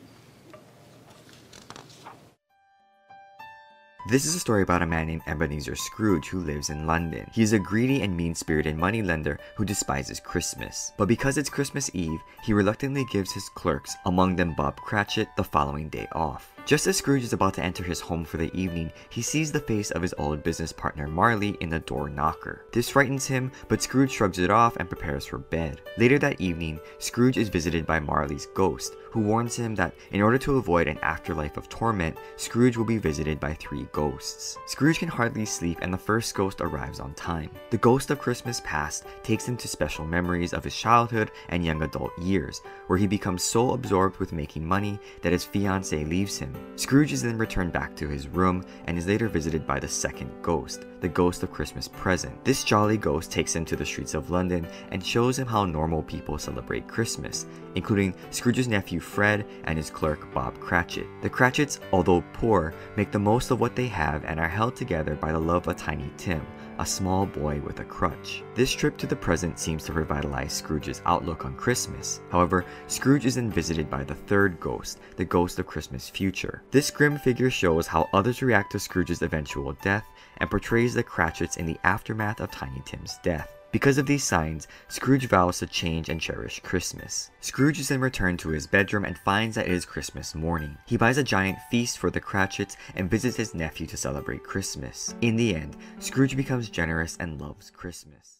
This 4.09 4.25
is 4.25 4.35
a 4.35 4.39
story 4.39 4.63
about 4.63 4.81
a 4.81 4.87
man 4.87 5.07
named 5.07 5.23
Ebenezer 5.27 5.75
Scrooge 5.75 6.27
who 6.27 6.39
lives 6.39 6.69
in 6.69 6.87
London. 6.87 7.29
He 7.33 7.41
is 7.41 7.51
a 7.51 7.59
greedy 7.59 8.01
and 8.03 8.15
mean-spirited 8.15 8.77
moneylender 8.77 9.37
who 9.55 9.65
despises 9.65 10.21
Christmas. 10.21 10.93
But 10.97 11.09
because 11.09 11.37
it's 11.37 11.49
Christmas 11.49 11.91
Eve, 11.93 12.21
he 12.41 12.53
reluctantly 12.53 13.03
gives 13.11 13.33
his 13.33 13.49
clerks, 13.49 13.97
among 14.05 14.37
them 14.37 14.53
Bob 14.55 14.77
Cratchit, 14.77 15.27
the 15.35 15.43
following 15.43 15.89
day 15.89 16.07
off. 16.13 16.56
Just 16.67 16.85
as 16.85 16.97
Scrooge 16.97 17.23
is 17.23 17.31
about 17.31 17.53
to 17.53 17.63
enter 17.63 17.81
his 17.81 18.01
home 18.01 18.25
for 18.25 18.35
the 18.35 18.53
evening, 18.53 18.91
he 19.09 19.21
sees 19.21 19.53
the 19.53 19.59
face 19.61 19.89
of 19.91 20.01
his 20.01 20.13
old 20.17 20.43
business 20.43 20.73
partner 20.73 21.07
Marley 21.07 21.55
in 21.61 21.69
the 21.69 21.79
door 21.79 22.09
knocker. 22.09 22.65
This 22.73 22.89
frightens 22.89 23.25
him, 23.25 23.53
but 23.69 23.81
Scrooge 23.81 24.11
shrugs 24.11 24.37
it 24.37 24.49
off 24.49 24.75
and 24.75 24.89
prepares 24.89 25.25
for 25.25 25.37
bed. 25.37 25.79
Later 25.97 26.19
that 26.19 26.41
evening, 26.41 26.81
Scrooge 26.99 27.37
is 27.37 27.47
visited 27.47 27.85
by 27.85 28.01
Marley's 28.01 28.47
ghost, 28.47 28.97
who 29.17 29.23
warns 29.23 29.55
him 29.55 29.73
that 29.73 29.95
in 30.11 30.21
order 30.21 30.37
to 30.37 30.57
avoid 30.57 30.87
an 30.87 30.99
afterlife 30.99 31.57
of 31.57 31.67
torment, 31.69 32.15
Scrooge 32.35 32.77
will 32.77 32.85
be 32.85 32.99
visited 32.99 33.39
by 33.39 33.51
three 33.55 33.87
ghosts. 33.91 34.59
Scrooge 34.67 34.99
can 34.99 35.07
hardly 35.07 35.43
sleep 35.43 35.79
and 35.81 35.91
the 35.91 35.97
first 35.97 36.35
ghost 36.35 36.61
arrives 36.61 36.99
on 36.99 37.15
time. 37.15 37.49
The 37.71 37.79
ghost 37.79 38.11
of 38.11 38.19
Christmas 38.19 38.61
past 38.63 39.05
takes 39.23 39.47
him 39.47 39.57
to 39.57 39.67
special 39.67 40.05
memories 40.05 40.53
of 40.53 40.63
his 40.63 40.75
childhood 40.75 41.31
and 41.49 41.65
young 41.65 41.81
adult 41.81 42.11
years, 42.19 42.61
where 42.85 42.99
he 42.99 43.07
becomes 43.07 43.41
so 43.41 43.71
absorbed 43.71 44.17
with 44.17 44.33
making 44.33 44.63
money 44.63 44.99
that 45.23 45.31
his 45.31 45.47
fiancée 45.47 46.07
leaves 46.07 46.37
him. 46.37 46.53
Scrooge 46.75 47.11
is 47.11 47.23
then 47.23 47.39
returned 47.39 47.73
back 47.73 47.95
to 47.95 48.07
his 48.07 48.27
room 48.27 48.63
and 48.85 48.99
is 48.99 49.07
later 49.07 49.27
visited 49.27 49.65
by 49.65 49.79
the 49.79 49.87
second 49.87 50.29
ghost, 50.43 50.85
the 51.01 51.09
ghost 51.09 51.43
of 51.43 51.51
Christmas 51.51 51.87
present. 51.87 52.43
This 52.43 52.63
jolly 52.63 52.97
ghost 52.97 53.31
takes 53.31 53.55
him 53.55 53.65
to 53.65 53.75
the 53.75 53.85
streets 53.85 54.13
of 54.13 54.29
London 54.29 54.67
and 54.91 55.05
shows 55.05 55.37
him 55.37 55.47
how 55.47 55.65
normal 55.65 56.03
people 56.03 56.37
celebrate 56.37 56.87
Christmas, 56.87 57.45
including 57.75 58.15
Scrooge's 58.31 58.67
nephew 58.67 58.99
Fred 58.99 59.45
and 59.65 59.77
his 59.77 59.89
clerk 59.89 60.33
Bob 60.33 60.59
Cratchit. 60.59 61.07
The 61.21 61.29
Cratchits, 61.29 61.79
although 61.91 62.23
poor, 62.33 62.73
make 62.95 63.11
the 63.11 63.19
most 63.19 63.51
of 63.51 63.59
what 63.59 63.75
they 63.75 63.87
have 63.87 64.25
and 64.25 64.39
are 64.39 64.47
held 64.47 64.75
together 64.75 65.15
by 65.15 65.31
the 65.31 65.39
love 65.39 65.67
of 65.67 65.77
Tiny 65.77 66.11
Tim, 66.17 66.45
a 66.79 66.85
small 66.85 67.25
boy 67.25 67.59
with 67.61 67.79
a 67.79 67.85
crutch. 67.85 68.43
This 68.55 68.71
trip 68.71 68.97
to 68.97 69.07
the 69.07 69.15
present 69.15 69.59
seems 69.59 69.83
to 69.85 69.93
revitalize 69.93 70.53
Scrooge's 70.53 71.01
outlook 71.05 71.45
on 71.45 71.55
Christmas. 71.55 72.21
However, 72.31 72.65
Scrooge 72.87 73.25
is 73.25 73.35
then 73.35 73.51
visited 73.51 73.89
by 73.89 74.03
the 74.03 74.15
third 74.15 74.59
ghost, 74.59 74.99
the 75.15 75.25
ghost 75.25 75.59
of 75.59 75.67
Christmas 75.67 76.09
future. 76.09 76.61
This 76.71 76.91
grim 76.91 77.17
figure 77.17 77.49
shows 77.49 77.87
how 77.87 78.07
others 78.13 78.41
react 78.41 78.71
to 78.73 78.79
Scrooge's 78.79 79.21
eventual 79.21 79.73
death 79.81 80.05
and 80.39 80.49
portrays 80.49 80.93
the 80.93 81.03
Cratchits 81.03 81.57
in 81.57 81.65
the 81.65 81.77
aftermath 81.83 82.39
of 82.39 82.51
Tiny 82.51 82.81
Tim's 82.85 83.19
death. 83.23 83.57
Because 83.71 83.97
of 83.97 84.05
these 84.05 84.23
signs, 84.23 84.67
Scrooge 84.87 85.27
vows 85.27 85.59
to 85.59 85.67
change 85.67 86.07
and 86.07 86.21
cherish 86.21 86.61
Christmas. 86.61 87.29
Scrooge 87.41 87.79
is 87.79 87.89
then 87.89 87.99
returned 87.99 88.39
to 88.39 88.49
his 88.49 88.65
bedroom 88.65 89.03
and 89.03 89.17
finds 89.17 89.55
that 89.55 89.67
it 89.67 89.73
is 89.73 89.85
Christmas 89.85 90.33
morning. 90.33 90.77
He 90.85 90.95
buys 90.95 91.17
a 91.17 91.23
giant 91.23 91.57
feast 91.69 91.97
for 91.97 92.09
the 92.09 92.21
Cratchits 92.21 92.77
and 92.95 93.11
visits 93.11 93.35
his 93.35 93.53
nephew 93.53 93.85
to 93.87 93.97
celebrate 93.97 94.43
Christmas. 94.43 95.13
In 95.21 95.35
the 95.35 95.53
end, 95.53 95.75
Scrooge 95.99 96.37
becomes 96.37 96.69
generous 96.69 97.17
and 97.19 97.41
loves 97.41 97.69
Christmas. 97.69 98.37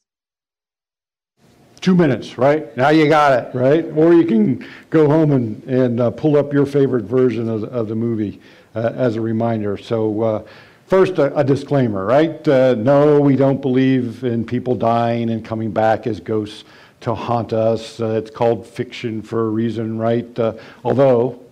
Two 1.82 1.94
minutes, 1.94 2.38
right? 2.38 2.76
Now 2.78 2.90
you 2.90 3.08
got 3.08 3.34
it, 3.34 3.56
right? 3.56 3.86
Or 3.96 4.14
you 4.14 4.26
can 4.26 4.66
go 4.90 5.08
home 5.08 5.32
and, 5.34 5.64
and 5.66 6.00
uh, 6.00 6.10
pull 6.12 6.38
up 6.38 6.54
your 6.54 6.66
favorite 6.66 7.04
version 7.04 7.50
of, 7.50 7.66
of 7.66 7.90
the 7.90 7.96
movie 7.96 8.42
uh, 8.74 8.94
as 8.96 9.18
a 9.18 9.22
reminder. 9.22 9.78
So, 9.78 10.22
uh, 10.22 10.44
First, 10.88 11.18
a, 11.18 11.36
a 11.38 11.44
disclaimer, 11.44 12.06
right? 12.06 12.48
Uh, 12.48 12.74
no, 12.76 13.20
we 13.20 13.36
don't 13.36 13.62
believe 13.62 14.24
in 14.24 14.46
people 14.46 14.74
dying 14.74 15.32
and 15.32 15.44
coming 15.44 15.70
back 15.70 16.08
as 16.08 16.22
ghosts 16.22 16.64
to 17.02 17.14
haunt 17.14 17.52
us. 17.52 18.00
Uh, 18.00 18.12
it's 18.12 18.32
called 18.32 18.66
fiction 18.66 19.22
for 19.22 19.48
a 19.48 19.50
reason, 19.50 19.98
right? 19.98 20.40
Uh, 20.40 20.54
although 20.86 21.44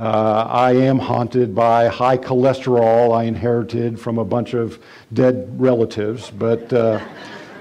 uh, 0.00 0.48
I 0.50 0.72
am 0.72 0.98
haunted 0.98 1.54
by 1.54 1.86
high 1.86 2.18
cholesterol 2.18 3.16
I 3.16 3.22
inherited 3.22 4.00
from 4.00 4.18
a 4.18 4.24
bunch 4.24 4.52
of 4.52 4.82
dead 5.12 5.60
relatives, 5.60 6.32
but 6.32 6.72
uh, 6.72 6.98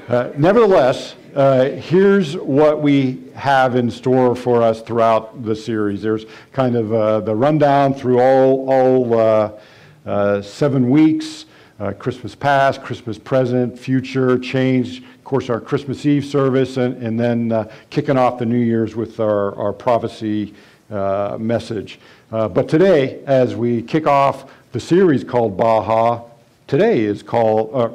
uh, 0.08 0.32
nevertheless, 0.36 1.14
uh, 1.36 1.66
here's 1.66 2.36
what 2.36 2.82
we 2.82 3.26
have 3.36 3.76
in 3.76 3.92
store 3.92 4.36
for 4.36 4.64
us 4.64 4.82
throughout 4.82 5.46
the 5.46 5.56
series. 5.56 6.02
There's 6.02 6.26
kind 6.52 6.76
of 6.76 7.26
the 7.26 7.36
rundown 7.36 7.94
through 7.94 8.20
all, 8.20 8.68
all 8.68 9.60
seven 10.06 10.90
weeks 10.90 11.46
uh, 11.82 11.92
Christmas 11.94 12.36
past, 12.36 12.84
Christmas 12.84 13.18
present, 13.18 13.78
future, 13.78 14.38
change, 14.38 15.00
of 15.00 15.24
course, 15.24 15.50
our 15.50 15.60
Christmas 15.60 16.06
Eve 16.06 16.24
service, 16.24 16.78
and, 16.78 17.02
and 17.02 17.20
then 17.20 17.52
uh, 17.52 17.72
kicking 17.90 18.18
off 18.18 18.38
the 18.38 18.46
New 18.46 18.60
Year's 18.60 18.96
with 18.96 19.20
our, 19.20 19.56
our 19.56 19.74
prophecy 19.74 20.54
uh, 20.92 21.38
message. 21.40 22.00
Uh, 22.32 22.48
but 22.48 22.70
today, 22.70 23.24
as 23.26 23.56
we 23.56 23.82
kick 23.82 24.06
off 24.06 24.52
the 24.74 24.80
series 24.80 25.24
called 25.24 25.58
Baha, 25.58 26.24
today 26.68 27.00
is 27.00 27.24
called 27.24 27.72
uh, 27.74 27.90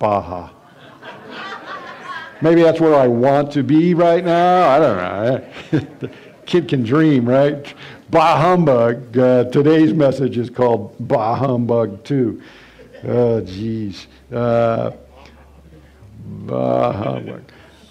Baha. 0.00 0.50
Maybe 2.42 2.62
that's 2.62 2.80
where 2.80 2.96
I 2.96 3.06
want 3.06 3.52
to 3.52 3.62
be 3.62 3.94
right 3.94 4.24
now. 4.24 4.68
I 4.68 4.78
don't 4.80 6.02
know. 6.02 6.10
kid 6.46 6.68
can 6.68 6.82
dream, 6.82 7.28
right? 7.28 7.72
Bah 8.14 8.40
humbug. 8.40 9.18
Uh, 9.18 9.42
today's 9.50 9.92
message 9.92 10.38
is 10.38 10.48
called 10.48 10.94
Bah 11.00 11.34
humbug 11.34 12.04
too. 12.04 12.40
Oh, 13.02 13.40
geez. 13.40 14.06
Uh, 14.32 14.92
bah 16.46 16.92
humbug. 16.92 17.42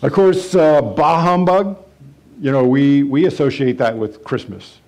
Of 0.01 0.13
course, 0.13 0.55
uh, 0.55 0.81
bah 0.81 1.19
humbug. 1.19 1.77
You 2.39 2.53
know, 2.53 2.63
we 2.63 3.03
we 3.03 3.25
associate 3.25 3.77
that 3.79 3.97
with 3.97 4.23
Christmas, 4.23 4.79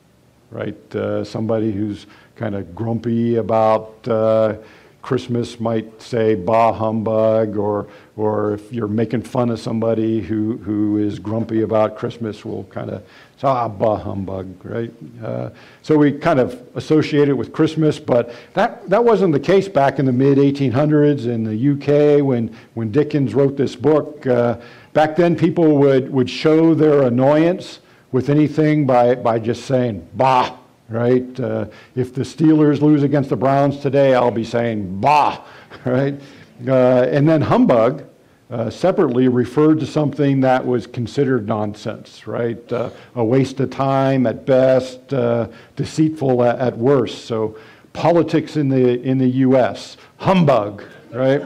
right? 0.52 0.96
Uh, 0.96 1.26
somebody 1.26 1.74
who's 1.74 2.06
kind 2.38 2.56
of 2.56 2.74
grumpy 2.74 3.36
about 3.36 4.08
uh, 4.08 4.56
Christmas 5.02 5.60
might 5.60 6.02
say 6.02 6.36
bah 6.36 6.72
humbug, 6.72 7.58
or, 7.58 7.88
or 8.16 8.54
if 8.54 8.72
you're 8.72 8.88
making 8.88 9.24
fun 9.24 9.50
of 9.50 9.60
somebody 9.60 10.22
who, 10.22 10.58
who 10.60 10.98
is 10.98 11.20
grumpy 11.20 11.62
about 11.62 11.98
Christmas, 11.98 12.46
we'll 12.46 12.64
kind 12.72 12.90
of 12.90 13.04
say, 13.38 13.48
ah, 13.48 13.68
bah 13.68 13.98
humbug, 13.98 14.48
right? 14.64 14.94
Uh, 15.24 15.50
so 15.82 15.98
we 15.98 16.12
kind 16.12 16.40
of 16.40 16.62
associate 16.76 17.30
it 17.30 17.34
with 17.34 17.52
Christmas, 17.52 18.00
but 18.00 18.34
that, 18.54 18.90
that 18.90 19.04
wasn't 19.04 19.34
the 19.34 19.40
case 19.40 19.68
back 19.68 20.00
in 20.00 20.06
the 20.06 20.12
mid 20.12 20.38
1800s 20.38 21.26
in 21.26 21.44
the 21.44 21.72
UK 21.72 22.24
when, 22.24 22.56
when 22.74 22.92
Dickens 22.92 23.34
wrote 23.34 23.58
this 23.58 23.76
book. 23.76 24.26
Uh, 24.26 24.58
back 24.94 25.16
then, 25.16 25.36
people 25.36 25.78
would, 25.78 26.12
would 26.12 26.30
show 26.30 26.74
their 26.74 27.04
annoyance 27.04 27.80
with 28.12 28.30
anything 28.30 28.86
by, 28.86 29.16
by 29.16 29.40
just 29.40 29.66
saying, 29.66 30.08
bah 30.14 30.58
right? 30.90 31.40
Uh, 31.40 31.66
if 31.96 32.14
the 32.14 32.22
Steelers 32.22 32.82
lose 32.82 33.04
against 33.04 33.30
the 33.30 33.36
Browns 33.36 33.80
today, 33.80 34.14
I'll 34.14 34.32
be 34.32 34.44
saying, 34.44 35.00
bah, 35.00 35.44
right? 35.86 36.20
Uh, 36.66 37.08
and 37.10 37.28
then 37.28 37.42
humbug, 37.42 38.06
uh, 38.52 38.70
separately 38.70 39.28
referred 39.28 39.80
to 39.80 39.88
something 39.88 40.42
that 40.42 40.66
was 40.66 40.86
considered 40.86 41.48
nonsense, 41.48 42.28
right? 42.28 42.72
Uh, 42.72 42.90
a 43.16 43.24
waste 43.24 43.60
of 43.60 43.72
time 43.72 44.28
at 44.28 44.46
best, 44.46 45.14
uh, 45.14 45.48
deceitful 45.76 46.44
at, 46.44 46.60
at, 46.60 46.78
worst. 46.78 47.26
So, 47.26 47.58
politics 47.94 48.56
in 48.58 48.70
the, 48.70 49.02
in 49.02 49.18
the 49.18 49.28
U.S., 49.28 49.98
humbug, 50.18 50.84
right? 51.12 51.42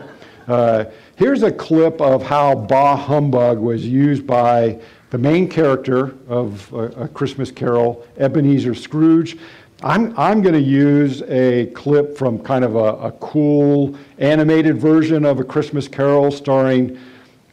Uh, 0.47 0.85
here's 1.15 1.43
a 1.43 1.51
clip 1.51 2.01
of 2.01 2.23
how 2.23 2.55
bah 2.55 2.95
humbug 2.95 3.59
was 3.59 3.85
used 3.85 4.25
by 4.25 4.79
the 5.11 5.17
main 5.17 5.47
character 5.47 6.15
of 6.27 6.71
a, 6.73 7.03
a 7.03 7.07
Christmas 7.07 7.51
Carol, 7.51 8.05
Ebenezer 8.17 8.75
Scrooge. 8.75 9.37
I'm, 9.81 10.13
I'm 10.19 10.41
going 10.41 10.55
to 10.55 10.61
use 10.61 11.21
a 11.21 11.67
clip 11.67 12.17
from 12.17 12.39
kind 12.39 12.65
of 12.65 12.75
a, 12.75 12.95
a, 12.95 13.11
cool 13.13 13.95
animated 14.17 14.77
version 14.77 15.23
of 15.23 15.39
A 15.39 15.43
Christmas 15.45 15.87
Carol 15.87 16.31
starring 16.31 16.99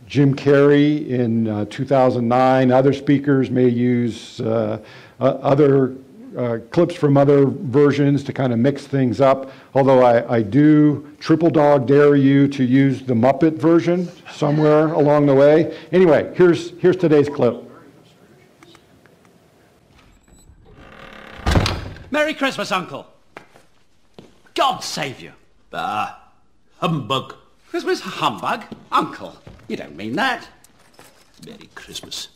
Jim 0.09 0.35
Carrey 0.35 1.09
in 1.09 1.47
uh, 1.47 1.67
2009. 1.67 2.73
Other 2.73 2.93
speakers 2.93 3.49
may 3.49 3.69
use 3.69 4.41
uh, 4.41 4.83
uh, 5.21 5.25
other 5.25 5.95
clips 6.71 6.95
from 6.95 7.17
other 7.17 7.47
versions 7.47 8.23
to 8.25 8.33
kind 8.33 8.53
of 8.53 8.59
mix 8.59 8.87
things 8.87 9.21
up. 9.21 9.53
Although 9.75 10.03
I, 10.03 10.37
I 10.37 10.43
do 10.43 11.11
triple 11.21 11.49
dog 11.49 11.87
dare 11.87 12.17
you 12.17 12.49
to 12.49 12.65
use 12.65 13.03
the 13.03 13.15
Muppet 13.15 13.55
version 13.55 14.11
somewhere 14.33 14.89
along 14.89 15.27
the 15.27 15.35
way. 15.35 15.79
Anyway, 15.93 16.35
here's, 16.35 16.71
here's 16.81 16.97
today's 16.97 17.29
clip. 17.29 17.65
Merry 22.16 22.33
Christmas, 22.33 22.72
Uncle. 22.72 23.07
God 24.55 24.79
save 24.79 25.20
you. 25.20 25.33
Bah, 25.68 26.14
humbug. 26.79 27.35
Christmas 27.68 28.00
humbug? 28.00 28.64
Uncle, 28.90 29.37
you 29.68 29.76
don't 29.76 29.94
mean 29.94 30.16
that. 30.16 30.48
Merry 31.44 31.68
Christmas. 31.74 32.29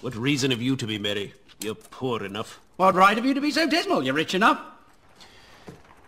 What 0.00 0.16
reason 0.16 0.50
have 0.50 0.60
you 0.60 0.74
to 0.74 0.84
be 0.84 0.98
merry? 0.98 1.32
You're 1.60 1.76
poor 1.76 2.24
enough. 2.24 2.58
What 2.74 2.96
right 2.96 3.16
have 3.16 3.24
you 3.24 3.34
to 3.34 3.40
be 3.40 3.52
so 3.52 3.68
dismal? 3.68 4.02
You're 4.02 4.14
rich 4.14 4.34
enough. 4.34 4.60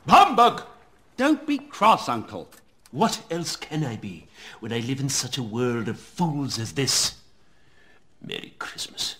Humbug! 0.09 0.64
Don't 1.16 1.46
be 1.46 1.59
cross, 1.59 2.09
Uncle. 2.09 2.48
What 2.90 3.22
else 3.31 3.55
can 3.55 3.85
I 3.85 3.98
be 3.98 4.26
when 4.59 4.72
I 4.72 4.81
live 4.81 4.98
in 4.98 5.11
such 5.11 5.38
a 5.38 5.44
world 5.44 5.87
of 5.87 6.00
fools 6.00 6.59
as 6.59 6.72
this? 6.72 7.18
Merry 8.20 8.53
Christmas. 8.59 9.14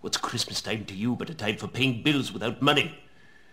What's 0.00 0.16
Christmas 0.16 0.62
time 0.62 0.84
to 0.84 0.94
you 0.94 1.16
but 1.16 1.30
a 1.30 1.34
time 1.34 1.56
for 1.56 1.66
paying 1.66 2.02
bills 2.02 2.32
without 2.32 2.62
money? 2.62 2.96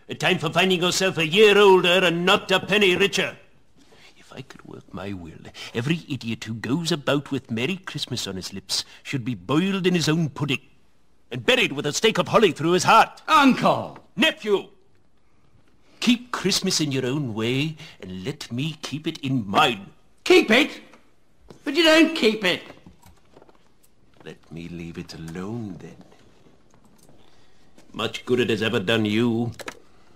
A 0.08 0.13
time 0.13 0.38
for 0.38 0.51
finding 0.51 0.81
yourself 0.81 1.17
a 1.17 1.25
year 1.25 1.58
older 1.58 2.01
and 2.03 2.23
not 2.23 2.51
a 2.51 2.60
penny 2.60 2.95
richer. 2.95 3.36
If 4.15 4.31
I 4.31 4.41
could 4.41 4.63
work 4.63 4.93
my 4.93 5.12
will, 5.12 5.39
every 5.73 6.05
idiot 6.08 6.43
who 6.43 6.53
goes 6.53 6.91
about 6.91 7.31
with 7.31 7.49
Merry 7.49 7.77
Christmas 7.77 8.27
on 8.27 8.36
his 8.36 8.53
lips 8.53 8.86
should 9.01 9.25
be 9.25 9.34
boiled 9.34 9.88
in 9.88 9.95
his 9.95 10.08
own 10.08 10.29
pudding 10.29 10.62
and 11.31 11.43
buried 11.43 11.71
with 11.71 11.88
a 11.88 11.93
stake 11.93 12.19
of 12.19 12.27
holly 12.27 12.51
through 12.51 12.73
his 12.73 12.84
heart. 12.84 13.23
Uncle! 13.27 13.97
Nephew! 14.15 14.69
Keep 15.99 16.31
Christmas 16.31 16.79
in 16.79 16.91
your 16.91 17.08
own 17.08 17.34
way 17.34 17.75
and 17.99 18.23
let 18.23 18.51
me 18.51 18.77
keep 18.84 19.08
it 19.08 19.17
in 19.19 19.47
mine. 19.47 19.88
Keep 20.23 20.51
it? 20.51 20.81
But 21.63 21.73
you 21.73 21.84
don't 21.84 22.15
keep 22.15 22.45
it. 22.45 22.62
Let 24.23 24.51
me 24.51 24.67
leave 24.67 24.99
it 24.99 25.15
alone 25.15 25.77
then. 25.79 26.14
Much 27.95 28.25
good 28.25 28.41
it 28.41 28.49
has 28.49 28.62
ever 28.62 28.81
done 28.81 29.05
you. 29.05 29.53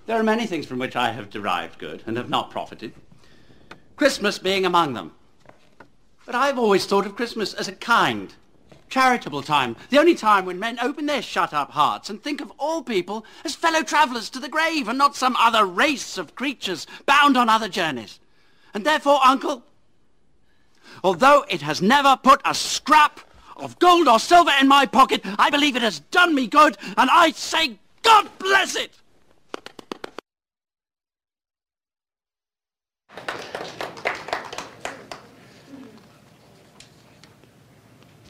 There 0.05 0.19
are 0.19 0.23
many 0.23 0.45
things 0.45 0.65
from 0.65 0.79
which 0.79 0.97
I 0.97 1.13
have 1.13 1.29
derived 1.29 1.79
good 1.79 2.03
and 2.05 2.17
have 2.17 2.29
not 2.29 2.51
profited. 2.51 2.91
Christmas 3.95 4.37
being 4.37 4.65
among 4.65 4.95
them. 4.95 5.13
But 6.25 6.35
I've 6.35 6.59
always 6.59 6.85
thought 6.85 7.05
of 7.05 7.15
Christmas 7.15 7.53
as 7.53 7.69
a 7.69 7.71
kind, 7.71 8.33
charitable 8.89 9.43
time, 9.43 9.77
the 9.91 9.97
only 9.97 10.13
time 10.13 10.43
when 10.43 10.59
men 10.59 10.77
open 10.81 11.05
their 11.05 11.21
shut-up 11.21 11.71
hearts 11.71 12.09
and 12.09 12.21
think 12.21 12.41
of 12.41 12.51
all 12.57 12.83
people 12.83 13.25
as 13.45 13.55
fellow 13.55 13.81
travellers 13.81 14.29
to 14.31 14.39
the 14.39 14.49
grave 14.49 14.89
and 14.89 14.97
not 14.97 15.15
some 15.15 15.37
other 15.37 15.65
race 15.65 16.17
of 16.17 16.35
creatures 16.35 16.85
bound 17.05 17.37
on 17.37 17.47
other 17.47 17.69
journeys. 17.69 18.19
And 18.73 18.85
therefore, 18.85 19.21
Uncle, 19.23 19.63
although 21.01 21.45
it 21.47 21.61
has 21.61 21.81
never 21.81 22.19
put 22.21 22.41
a 22.43 22.53
scrap 22.53 23.21
of 23.59 23.77
gold 23.79 24.07
or 24.07 24.19
silver 24.19 24.51
in 24.59 24.67
my 24.67 24.85
pocket, 24.85 25.21
I 25.37 25.49
believe 25.49 25.75
it 25.75 25.81
has 25.81 25.99
done 26.11 26.33
me 26.33 26.47
good, 26.47 26.77
and 26.97 27.09
I 27.09 27.31
say 27.31 27.77
God 28.01 28.29
bless 28.39 28.75
it! 28.75 28.91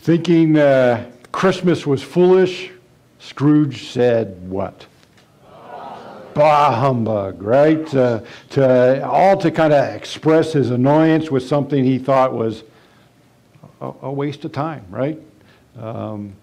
Thinking 0.01 0.57
uh, 0.57 1.11
Christmas 1.31 1.85
was 1.85 2.01
foolish, 2.01 2.71
Scrooge 3.19 3.89
said 3.89 4.49
what? 4.49 4.85
Bah 6.33 6.75
humbug, 6.75 7.41
right? 7.43 7.93
Uh, 7.93 8.21
to, 8.51 9.05
all 9.05 9.37
to 9.37 9.51
kind 9.51 9.73
of 9.73 9.93
express 9.93 10.53
his 10.53 10.71
annoyance 10.71 11.29
with 11.29 11.43
something 11.47 11.83
he 11.83 11.99
thought 11.99 12.33
was 12.33 12.63
a, 13.81 14.11
waste 14.11 14.45
of 14.45 14.51
time, 14.51 14.85
right? 14.89 15.19
Um, 15.77 16.33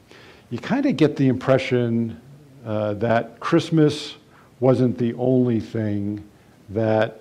you 0.50 0.58
kind 0.58 0.86
of 0.86 0.96
get 0.96 1.16
the 1.16 1.28
impression 1.28 2.20
uh, 2.64 2.94
that 2.94 3.40
Christmas 3.40 4.16
wasn't 4.60 4.98
the 4.98 5.14
only 5.14 5.60
thing 5.60 6.24
that 6.70 7.20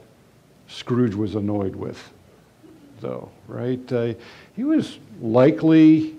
Scrooge 0.68 1.16
was 1.16 1.36
annoyed 1.36 1.76
with, 1.76 2.12
though, 3.02 3.30
right? 3.48 3.92
Uh, 3.92 4.14
he 4.56 4.64
was 4.64 4.98
likely 5.22 6.16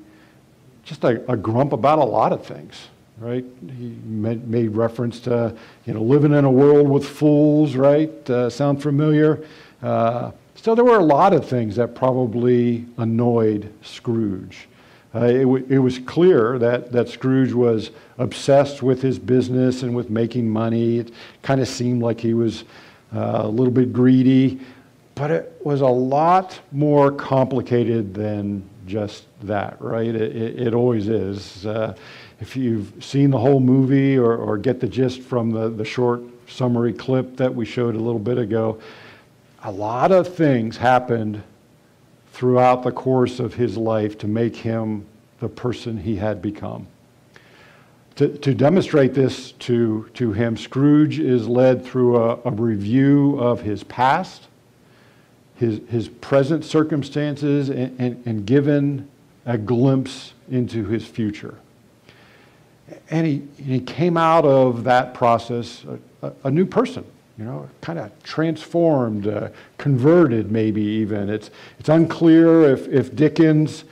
just 0.85 1.03
a, 1.05 1.31
a, 1.31 1.37
grump 1.37 1.73
about 1.73 1.99
a 1.99 2.05
lot 2.05 2.33
of 2.33 2.47
things, 2.47 2.89
right? 3.19 3.45
He 3.77 3.97
made 4.05 4.77
reference 4.77 5.19
to, 5.21 5.57
you 5.85 5.95
know, 5.95 6.03
living 6.03 6.33
in 6.33 6.45
a 6.45 6.51
world 6.51 6.89
with 6.89 7.05
fools, 7.05 7.75
right? 7.75 8.31
Uh, 8.31 8.49
sound 8.51 8.83
familiar? 8.83 9.45
Uh, 9.83 10.31
so 10.57 10.75
there 10.75 10.85
were 10.85 10.99
a 10.99 11.05
lot 11.05 11.33
of 11.33 11.49
things 11.49 11.77
that 11.77 11.95
probably 11.95 12.87
annoyed 12.99 13.73
Scrooge. 13.83 14.69
Uh, 15.15 15.25
it, 15.25 15.47
it, 15.71 15.79
was 15.79 15.99
clear 16.01 16.59
that, 16.59 16.93
that 16.93 17.09
Scrooge 17.09 17.53
was 17.53 17.91
obsessed 18.19 18.83
with 18.83 19.01
his 19.01 19.19
business 19.19 19.83
and 19.83 19.95
with 19.95 20.11
making 20.11 20.49
money. 20.49 20.99
It 20.99 21.13
kind 21.43 21.61
of 21.61 21.69
seemed 21.69 22.03
like 22.03 22.21
he 22.21 22.35
was 22.35 22.65
uh, 23.15 23.41
a 23.45 23.49
little 23.49 23.73
bit 23.73 23.93
greedy, 23.93 24.61
but 25.15 25.31
it 25.31 25.61
was 25.65 25.81
a 25.81 25.87
lot 25.87 26.59
more 26.73 27.11
complicated 27.11 28.13
than 28.13 28.63
just 28.87 29.25
that, 29.43 29.81
right? 29.81 30.15
It, 30.15 30.37
it, 30.37 30.69
it 30.69 30.75
always 30.75 31.09
is. 31.09 31.65
Uh, 31.65 31.95
if 32.41 32.57
you've 32.57 32.93
seen 33.03 33.31
the 33.31 33.39
whole 33.39 33.61
movie 33.61 34.19
or, 34.19 34.37
or 34.37 34.59
get 34.59 34.81
the 34.81 34.89
gist 34.89 35.23
from 35.23 35.51
the, 35.51 35.71
the 35.71 35.85
short 35.85 36.23
summary 36.49 36.93
clip 36.93 37.37
that 37.37 37.55
we 37.55 37.65
showed 37.65 37.95
a 37.95 37.99
little 37.99 38.19
bit 38.19 38.37
ago, 38.37 38.79
a 39.67 39.73
lot 39.73 40.13
of 40.13 40.33
things 40.33 40.77
happened 40.77 41.43
throughout 42.33 42.85
the 42.85 42.93
course 42.93 43.41
of 43.41 43.55
his 43.55 43.77
life 43.77 44.17
to 44.17 44.29
make 44.29 44.55
him 44.55 45.05
the 45.41 45.49
person 45.49 45.99
he 45.99 46.15
had 46.15 46.41
become. 46.41 46.87
To, 48.15 48.29
to 48.29 48.55
demonstrate 48.55 49.13
this 49.13 49.53
to, 49.53 50.09
to 50.15 50.33
him, 50.33 50.57
Scrooge 50.57 51.19
is 51.19 51.49
led 51.49 51.85
through 51.85 52.17
a, 52.17 52.39
a 52.45 52.51
review 52.53 53.39
of 53.41 53.61
his 53.61 53.83
past, 53.83 54.47
his, 55.57 55.81
his 55.89 56.09
present 56.09 56.65
circumstances, 56.65 57.69
and, 57.69 58.01
and, 58.01 58.23
and 58.25 58.47
given 58.47 59.09
a 59.47 59.59
glimpse 59.59 60.33
into 60.49 60.85
his 60.85 61.05
future. 61.05 61.57
And 63.11 63.27
he, 63.27 63.43
he 63.61 63.81
came 63.81 64.17
out 64.17 64.45
of 64.45 64.85
that 64.85 65.13
process 65.13 65.85
a, 66.23 66.29
a, 66.29 66.33
a 66.45 66.51
new 66.53 66.67
person, 66.67 67.05
you 67.39 67.45
know, 67.45 67.69
kind 67.81 67.99
of 67.99 68.11
transformed, 68.23 69.27
uh, 69.27 69.49
converted 69.79 70.51
maybe 70.51 70.81
even. 70.81 71.29
It's, 71.29 71.51
it's 71.79 71.89
unclear 71.89 72.71
if, 72.73 72.89
if 72.89 73.15
Dickens, 73.15 73.85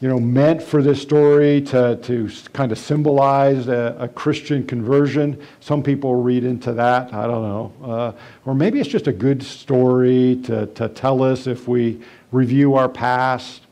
you 0.00 0.08
know, 0.08 0.18
meant 0.18 0.62
for 0.62 0.82
this 0.82 1.02
story 1.02 1.60
to, 1.62 1.96
to 1.96 2.30
kind 2.52 2.72
of 2.72 2.78
symbolize 2.78 3.68
a, 3.68 3.96
a 3.98 4.08
Christian 4.08 4.66
conversion. 4.66 5.40
Some 5.60 5.82
people 5.82 6.14
read 6.14 6.44
into 6.44 6.72
that, 6.74 7.12
I 7.12 7.26
don't 7.26 7.42
know. 7.42 7.72
Uh, 7.84 8.12
or 8.46 8.54
maybe 8.54 8.80
it's 8.80 8.88
just 8.88 9.06
a 9.06 9.12
good 9.12 9.42
story 9.42 10.40
to, 10.44 10.66
to 10.66 10.88
tell 10.88 11.22
us 11.22 11.46
if 11.46 11.68
we 11.68 12.00
review 12.32 12.74
our 12.74 12.88
past 12.88 13.62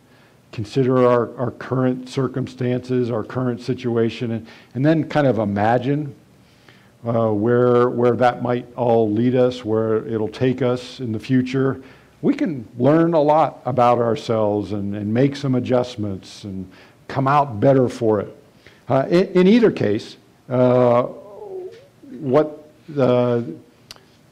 consider 0.56 1.06
our, 1.06 1.36
our 1.36 1.50
current 1.50 2.08
circumstances, 2.08 3.10
our 3.10 3.22
current 3.22 3.60
situation, 3.60 4.30
and, 4.30 4.46
and 4.74 4.86
then 4.86 5.06
kind 5.06 5.26
of 5.26 5.38
imagine 5.38 6.14
uh, 7.06 7.30
where, 7.30 7.88
where 7.88 8.16
that 8.16 8.42
might 8.42 8.66
all 8.76 9.10
lead 9.10 9.34
us, 9.34 9.64
where 9.64 10.06
it'll 10.06 10.28
take 10.28 10.60
us 10.60 10.98
in 11.00 11.12
the 11.12 11.20
future. 11.20 11.80
We 12.20 12.34
can 12.34 12.66
learn 12.78 13.14
a 13.14 13.20
lot 13.20 13.60
about 13.64 13.98
ourselves 13.98 14.72
and, 14.72 14.94
and 14.96 15.12
make 15.12 15.36
some 15.36 15.54
adjustments 15.54 16.44
and 16.44 16.70
come 17.06 17.28
out 17.28 17.60
better 17.60 17.88
for 17.88 18.20
it. 18.20 18.36
Uh, 18.88 19.06
in, 19.08 19.26
in, 19.28 19.46
either 19.46 19.70
case, 19.70 20.16
uh, 20.48 21.02
what 22.08 22.64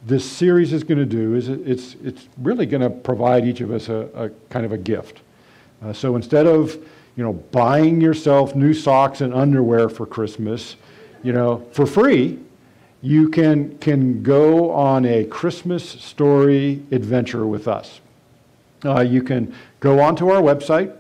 this 0.06 0.30
series 0.30 0.72
is 0.72 0.84
going 0.84 0.98
to 0.98 1.06
do 1.06 1.34
is 1.34 1.48
it, 1.48 1.60
it's, 1.66 1.96
it's 2.02 2.28
really 2.38 2.66
going 2.66 2.82
to 2.82 2.90
provide 2.90 3.46
each 3.46 3.60
of 3.60 3.70
us 3.70 3.88
a, 3.88 4.08
a 4.14 4.30
kind 4.50 4.66
of 4.66 4.72
a 4.72 4.78
gift. 4.78 5.20
Uh, 5.82 5.92
so 5.92 6.16
instead 6.16 6.46
of, 6.46 6.74
you 7.16 7.22
know, 7.22 7.32
buying 7.32 8.00
yourself 8.00 8.54
new 8.54 8.74
socks 8.74 9.20
and 9.20 9.32
underwear 9.32 9.88
for 9.88 10.06
Christmas, 10.06 10.76
you 11.22 11.32
know, 11.32 11.64
for 11.72 11.86
free, 11.86 12.38
you 13.04 13.28
can, 13.28 13.76
can 13.80 14.22
go 14.22 14.70
on 14.70 15.04
a 15.04 15.24
Christmas 15.24 15.86
story 15.86 16.82
adventure 16.90 17.46
with 17.46 17.68
us. 17.68 18.00
Uh, 18.82 19.02
you 19.02 19.22
can 19.22 19.54
go 19.80 20.00
onto 20.00 20.30
our 20.30 20.40
website 20.40 20.96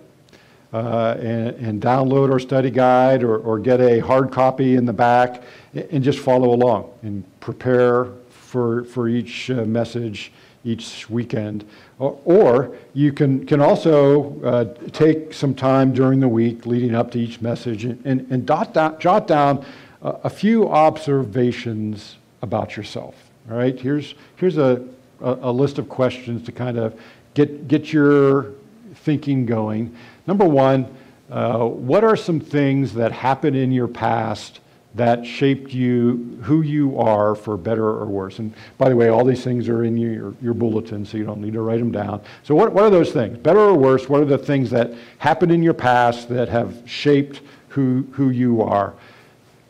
uh, 0.74 1.16
and, 1.18 1.56
and, 1.56 1.82
download 1.82 2.30
our 2.30 2.38
study 2.38 2.70
guide 2.70 3.22
or, 3.22 3.38
or, 3.38 3.58
get 3.58 3.80
a 3.80 4.00
hard 4.00 4.30
copy 4.30 4.74
in 4.74 4.84
the 4.84 4.92
back 4.92 5.44
and 5.72 6.04
just 6.04 6.18
follow 6.18 6.52
along 6.52 6.92
and 7.02 7.24
prepare 7.40 8.08
for, 8.28 8.84
for 8.84 9.08
each 9.08 9.50
uh, 9.50 9.64
message 9.64 10.30
each 10.64 11.08
weekend. 11.08 11.64
Or, 11.98 12.20
or 12.24 12.76
you 12.92 13.12
can, 13.12 13.46
can 13.46 13.60
also 13.60 14.40
uh, 14.42 14.64
take 14.90 15.32
some 15.32 15.54
time 15.54 15.92
during 15.92 16.20
the 16.20 16.28
week 16.28 16.66
leading 16.66 16.94
up 16.94 17.10
to 17.12 17.18
each 17.18 17.40
message 17.40 17.84
and, 17.84 18.04
and, 18.04 18.26
and 18.30 18.44
dot 18.44 18.74
down, 18.74 18.98
jot 18.98 19.26
down 19.26 19.64
a, 20.04 20.30
few 20.30 20.68
observations 20.68 22.16
about 22.42 22.76
yourself. 22.76 23.14
All 23.50 23.56
right, 23.56 23.78
here's, 23.78 24.14
here's 24.36 24.58
a, 24.58 24.86
a, 25.20 25.38
a 25.42 25.52
list 25.52 25.78
of 25.78 25.88
questions 25.88 26.44
to 26.46 26.52
kind 26.52 26.78
of 26.78 26.98
get, 27.34 27.68
get 27.68 27.92
your 27.92 28.52
thinking 28.96 29.46
going. 29.46 29.96
Number 30.26 30.44
one, 30.44 30.94
uh, 31.30 31.66
what 31.66 32.04
are 32.04 32.16
some 32.16 32.38
things 32.38 32.94
that 32.94 33.12
happened 33.12 33.56
in 33.56 33.72
your 33.72 33.88
past 33.88 34.60
that 34.94 35.26
shaped 35.26 35.72
you, 35.72 36.38
who 36.42 36.62
you 36.62 36.98
are 37.00 37.34
for 37.34 37.56
better 37.56 37.84
or 37.84 38.06
worse. 38.06 38.38
And 38.38 38.54
by 38.78 38.88
the 38.88 38.96
way, 38.96 39.08
all 39.08 39.24
these 39.24 39.42
things 39.42 39.68
are 39.68 39.84
in 39.84 39.96
your, 39.96 40.34
your 40.40 40.54
bulletin, 40.54 41.04
so 41.04 41.16
you 41.16 41.24
don't 41.24 41.40
need 41.40 41.54
to 41.54 41.62
write 41.62 41.80
them 41.80 41.90
down. 41.90 42.22
So, 42.44 42.54
what, 42.54 42.72
what 42.72 42.84
are 42.84 42.90
those 42.90 43.12
things? 43.12 43.36
Better 43.38 43.58
or 43.58 43.74
worse, 43.74 44.08
what 44.08 44.20
are 44.20 44.26
the 44.26 44.38
things 44.38 44.70
that 44.70 44.92
happened 45.18 45.50
in 45.50 45.62
your 45.62 45.74
past 45.74 46.28
that 46.28 46.48
have 46.48 46.80
shaped 46.88 47.40
who, 47.70 48.06
who 48.12 48.30
you 48.30 48.62
are? 48.62 48.94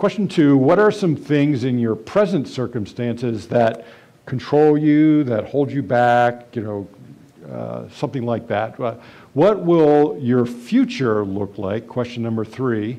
Question 0.05 0.29
two 0.29 0.59
What 0.59 0.79
are 0.79 0.91
some 0.91 1.17
things 1.17 1.65
in 1.65 1.79
your 1.79 1.97
present 1.97 2.47
circumstances 2.47 3.49
that 3.49 3.87
control 4.27 4.77
you, 4.77 5.25
that 5.25 5.47
hold 5.47 5.71
you 5.71 5.83
back, 5.83 6.55
you 6.55 6.61
know, 6.61 6.89
uh, 7.51 7.89
something 7.89 8.23
like 8.23 8.47
that? 8.49 8.79
Uh, 8.79 8.97
what 9.33 9.65
will 9.65 10.19
your 10.21 10.45
future 10.45 11.25
look 11.25 11.57
like? 11.57 11.89
Question 11.89 12.23
number 12.23 12.45
three. 12.45 12.99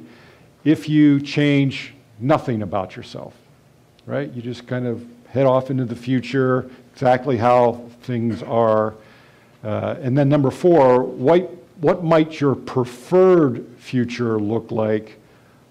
If 0.64 0.90
you 0.90 1.22
change 1.22 1.94
nothing 2.20 2.64
about 2.64 2.96
yourself, 2.96 3.36
right? 4.08 4.34
You 4.34 4.42
just 4.42 4.66
kind 4.66 4.88
of 4.88 5.06
head 5.28 5.46
off 5.46 5.70
into 5.70 5.86
the 5.86 5.96
future, 5.96 6.72
exactly 6.92 7.38
how 7.38 7.88
things 8.02 8.42
are. 8.42 8.96
Uh, 9.64 9.96
and 10.02 10.18
then 10.18 10.28
number 10.28 10.50
four, 10.50 11.04
what, 11.04 11.56
what 11.82 12.04
might 12.04 12.42
your 12.42 12.56
preferred 12.56 13.64
future 13.78 14.40
look 14.40 14.72
like, 14.72 15.20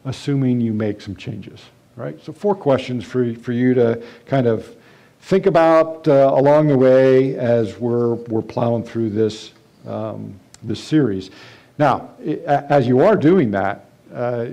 assuming 0.05 0.61
you 0.61 0.73
make 0.73 1.01
some 1.01 1.17
changes, 1.17 1.61
right? 1.97 2.23
So 2.23 2.33
four 2.33 2.55
questions 2.55 3.05
for, 3.05 3.35
for 3.35 3.53
you 3.53 3.75
to 3.75 4.03
kind 4.27 4.47
of 4.47 4.75
think 5.21 5.47
about 5.47 6.07
uh, 6.07 6.31
along 6.35 6.69
the 6.69 6.77
way 6.77 7.37
as 7.37 7.79
we're, 7.79 8.15
we're 8.15 8.43
plowing 8.43 8.85
through 8.85 9.11
this, 9.11 9.53
um, 9.87 10.39
this 10.63 10.83
series. 10.83 11.31
Now, 11.79 12.11
as 12.47 12.87
you 12.87 13.01
are 13.01 13.17
doing 13.17 13.51
that, 13.53 13.87
uh, 14.13 14.47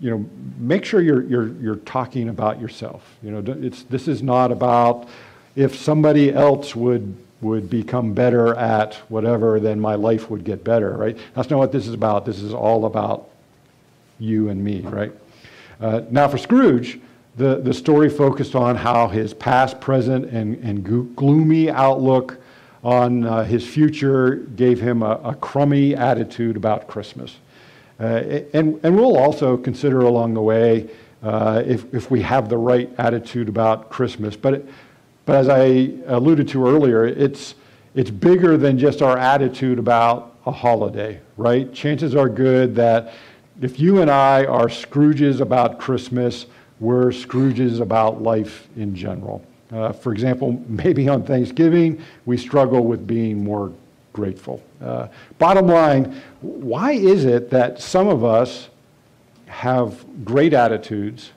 you 0.00 0.10
know, 0.10 0.26
make 0.58 0.84
sure 0.84 1.00
you're, 1.00 1.22
you're, 1.22 1.48
you're 1.54 1.76
talking 1.76 2.28
about 2.28 2.60
yourself. 2.60 3.16
You 3.22 3.30
know, 3.30 3.54
it's, 3.62 3.84
this 3.84 4.08
is 4.08 4.22
not 4.22 4.52
about 4.52 5.08
if 5.56 5.76
somebody 5.76 6.32
else 6.32 6.74
would, 6.76 7.16
would 7.40 7.70
become 7.70 8.12
better 8.12 8.54
at 8.54 8.94
whatever, 9.08 9.60
then 9.60 9.80
my 9.80 9.94
life 9.94 10.28
would 10.30 10.44
get 10.44 10.64
better, 10.64 10.96
right? 10.96 11.16
That's 11.34 11.50
not 11.50 11.58
what 11.58 11.72
this 11.72 11.86
is 11.86 11.94
about. 11.94 12.26
This 12.26 12.40
is 12.40 12.52
all 12.52 12.84
about 12.86 13.28
you 14.22 14.48
and 14.48 14.62
me, 14.62 14.80
right? 14.82 15.12
Uh, 15.80 16.02
now, 16.10 16.28
for 16.28 16.38
Scrooge, 16.38 17.00
the, 17.36 17.56
the 17.56 17.74
story 17.74 18.08
focused 18.08 18.54
on 18.54 18.76
how 18.76 19.08
his 19.08 19.34
past, 19.34 19.80
present, 19.80 20.26
and, 20.26 20.56
and 20.62 21.16
gloomy 21.16 21.70
outlook 21.70 22.38
on 22.84 23.24
uh, 23.24 23.44
his 23.44 23.66
future 23.66 24.36
gave 24.56 24.80
him 24.80 25.02
a, 25.02 25.20
a 25.24 25.34
crummy 25.34 25.94
attitude 25.94 26.56
about 26.56 26.86
Christmas. 26.86 27.36
Uh, 27.98 28.40
and, 28.52 28.78
and 28.82 28.96
we'll 28.96 29.16
also 29.16 29.56
consider 29.56 30.00
along 30.00 30.34
the 30.34 30.40
way 30.40 30.88
uh, 31.22 31.62
if, 31.64 31.92
if 31.94 32.10
we 32.10 32.20
have 32.22 32.48
the 32.48 32.58
right 32.58 32.90
attitude 32.98 33.48
about 33.48 33.90
Christmas. 33.90 34.36
But, 34.36 34.54
it, 34.54 34.68
but 35.24 35.36
as 35.36 35.48
I 35.48 35.92
alluded 36.06 36.48
to 36.48 36.66
earlier, 36.66 37.06
it's, 37.06 37.54
it's 37.94 38.10
bigger 38.10 38.56
than 38.56 38.78
just 38.78 39.02
our 39.02 39.16
attitude 39.16 39.78
about 39.78 40.36
a 40.46 40.50
holiday, 40.50 41.20
right? 41.36 41.72
Chances 41.72 42.16
are 42.16 42.28
good 42.28 42.74
that 42.74 43.14
if 43.62 43.78
you 43.78 44.00
and 44.00 44.10
I 44.10 44.44
are 44.44 44.66
Scrooges 44.66 45.40
about 45.40 45.78
Christmas, 45.78 46.46
we're 46.80 47.10
Scrooges 47.10 47.80
about 47.80 48.20
life 48.20 48.68
in 48.76 48.94
general. 48.94 49.44
Uh, 49.72 49.92
for 49.92 50.12
example, 50.12 50.62
maybe 50.68 51.08
on 51.08 51.22
Thanksgiving, 51.22 52.02
we 52.26 52.36
struggle 52.36 52.84
with 52.84 53.06
being 53.06 53.42
more 53.42 53.72
grateful. 54.12 54.62
Uh, 54.82 55.06
bottom 55.38 55.68
line, 55.68 56.20
why 56.40 56.92
is 56.92 57.24
it 57.24 57.50
that 57.50 57.80
some 57.80 58.08
of 58.08 58.24
us 58.24 58.68
have 59.46 60.04
great 60.24 60.52
attitudes 60.52 61.30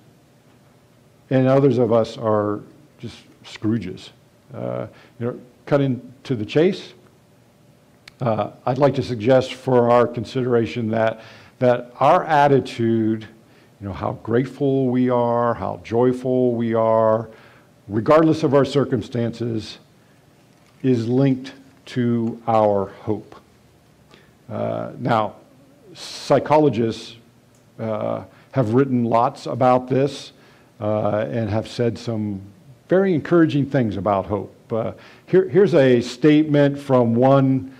and 1.29 1.47
others 1.47 1.77
of 1.77 1.93
us 1.93 2.17
are 2.17 2.59
just 2.97 3.17
Scrooges? 3.43 4.09
Uh, 4.51 4.88
you 5.19 5.27
know, 5.27 5.39
cutting 5.67 6.13
to 6.23 6.36
the 6.36 6.45
chase, 6.45 6.93
uh, 8.21 8.51
I'd 8.65 8.78
like 8.78 8.95
to 8.95 9.03
suggest 9.03 9.53
for 9.53 9.91
our 9.91 10.07
consideration 10.07 10.89
that, 10.89 11.21
that 11.60 11.93
our 11.99 12.24
attitude, 12.26 13.28
you 13.80 13.88
know, 13.88 13.93
how 13.93 14.14
grateful 14.24 14.88
we 14.88 15.10
are, 15.10 15.53
how 15.53 15.80
joyful 15.84 16.53
we 16.53 16.74
are, 16.74 17.30
regardless 17.88 18.43
of 18.43 18.53
our 18.53 18.66
circumstances, 18.66 19.78
is 20.84 21.08
linked 21.08 21.53
to 21.86 22.41
our 22.47 22.88
hope. 23.01 23.36
Uh, 24.49 24.91
now, 24.99 25.36
psychologists 25.93 27.16
uh, 27.80 28.24
have 28.51 28.74
written 28.74 29.03
lots 29.03 29.45
about 29.45 29.88
this 29.88 30.34
uh, 30.80 31.26
and 31.30 31.49
have 31.49 31.68
said 31.68 31.97
some 31.97 32.41
very 32.88 33.14
encouraging 33.14 33.66
things 33.66 33.97
about 33.97 34.26
hope. 34.26 34.53
Uh, 34.72 34.91
here, 35.26 35.47
here's 35.47 35.74
a 35.74 36.01
statement 36.01 36.78
from 36.78 37.16
one 37.16 37.76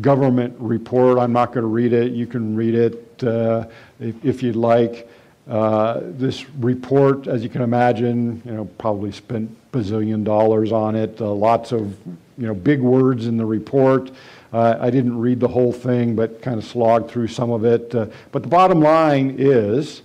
government 0.00 0.54
report. 0.58 1.18
I'm 1.18 1.32
not 1.32 1.48
going 1.48 1.62
to 1.62 1.68
read 1.68 1.92
it. 1.92 2.12
You 2.12 2.26
can 2.26 2.56
read 2.56 2.74
it 2.74 3.07
uh, 3.24 3.66
if, 4.00 4.42
you'd 4.42 4.56
like. 4.56 5.08
Uh, 5.48 6.00
this 6.02 6.48
report, 6.56 7.26
as 7.26 7.42
you 7.42 7.48
can 7.48 7.62
imagine, 7.62 8.42
you 8.44 8.52
know, 8.52 8.66
probably 8.76 9.10
spent 9.10 9.50
bazillion 9.72 10.22
dollars 10.22 10.72
on 10.72 10.94
it. 10.94 11.18
Uh, 11.20 11.32
lots 11.32 11.72
of, 11.72 11.96
you 12.36 12.46
know, 12.46 12.54
big 12.54 12.80
words 12.80 13.26
in 13.26 13.38
the 13.38 13.44
report. 13.46 14.10
Uh, 14.52 14.76
I 14.78 14.90
didn't 14.90 15.18
read 15.18 15.40
the 15.40 15.48
whole 15.48 15.72
thing, 15.72 16.14
but 16.14 16.42
kind 16.42 16.58
of 16.58 16.64
slogged 16.64 17.10
through 17.10 17.28
some 17.28 17.50
of 17.50 17.64
it. 17.64 17.94
Uh, 17.94 18.06
but 18.30 18.42
the 18.42 18.48
bottom 18.48 18.80
line 18.80 19.36
is 19.38 20.02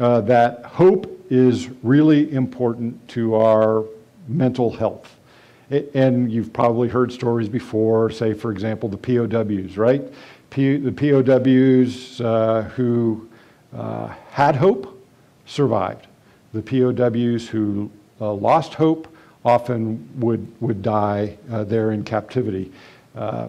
uh, 0.00 0.20
that 0.22 0.64
hope 0.64 1.10
is 1.30 1.68
really 1.82 2.32
important 2.32 3.08
to 3.08 3.34
our 3.34 3.84
mental 4.28 4.70
health. 4.70 5.12
And 5.70 6.30
you've 6.30 6.52
probably 6.52 6.88
heard 6.88 7.12
stories 7.12 7.48
before, 7.48 8.10
say, 8.10 8.34
for 8.34 8.52
example, 8.52 8.88
the 8.88 8.96
POWs, 8.96 9.76
right? 9.76 10.02
P- 10.50 10.76
the 10.76 10.92
POWs 10.92 12.20
uh, 12.20 12.62
who 12.74 13.28
uh, 13.76 14.08
had 14.30 14.56
hope 14.56 14.92
survived. 15.46 16.06
The 16.52 16.62
POWs 16.62 17.48
who 17.48 17.90
uh, 18.20 18.32
lost 18.32 18.74
hope 18.74 19.08
often 19.44 20.08
would, 20.16 20.46
would 20.60 20.82
die 20.82 21.36
uh, 21.50 21.64
there 21.64 21.92
in 21.92 22.02
captivity. 22.02 22.72
Uh, 23.14 23.48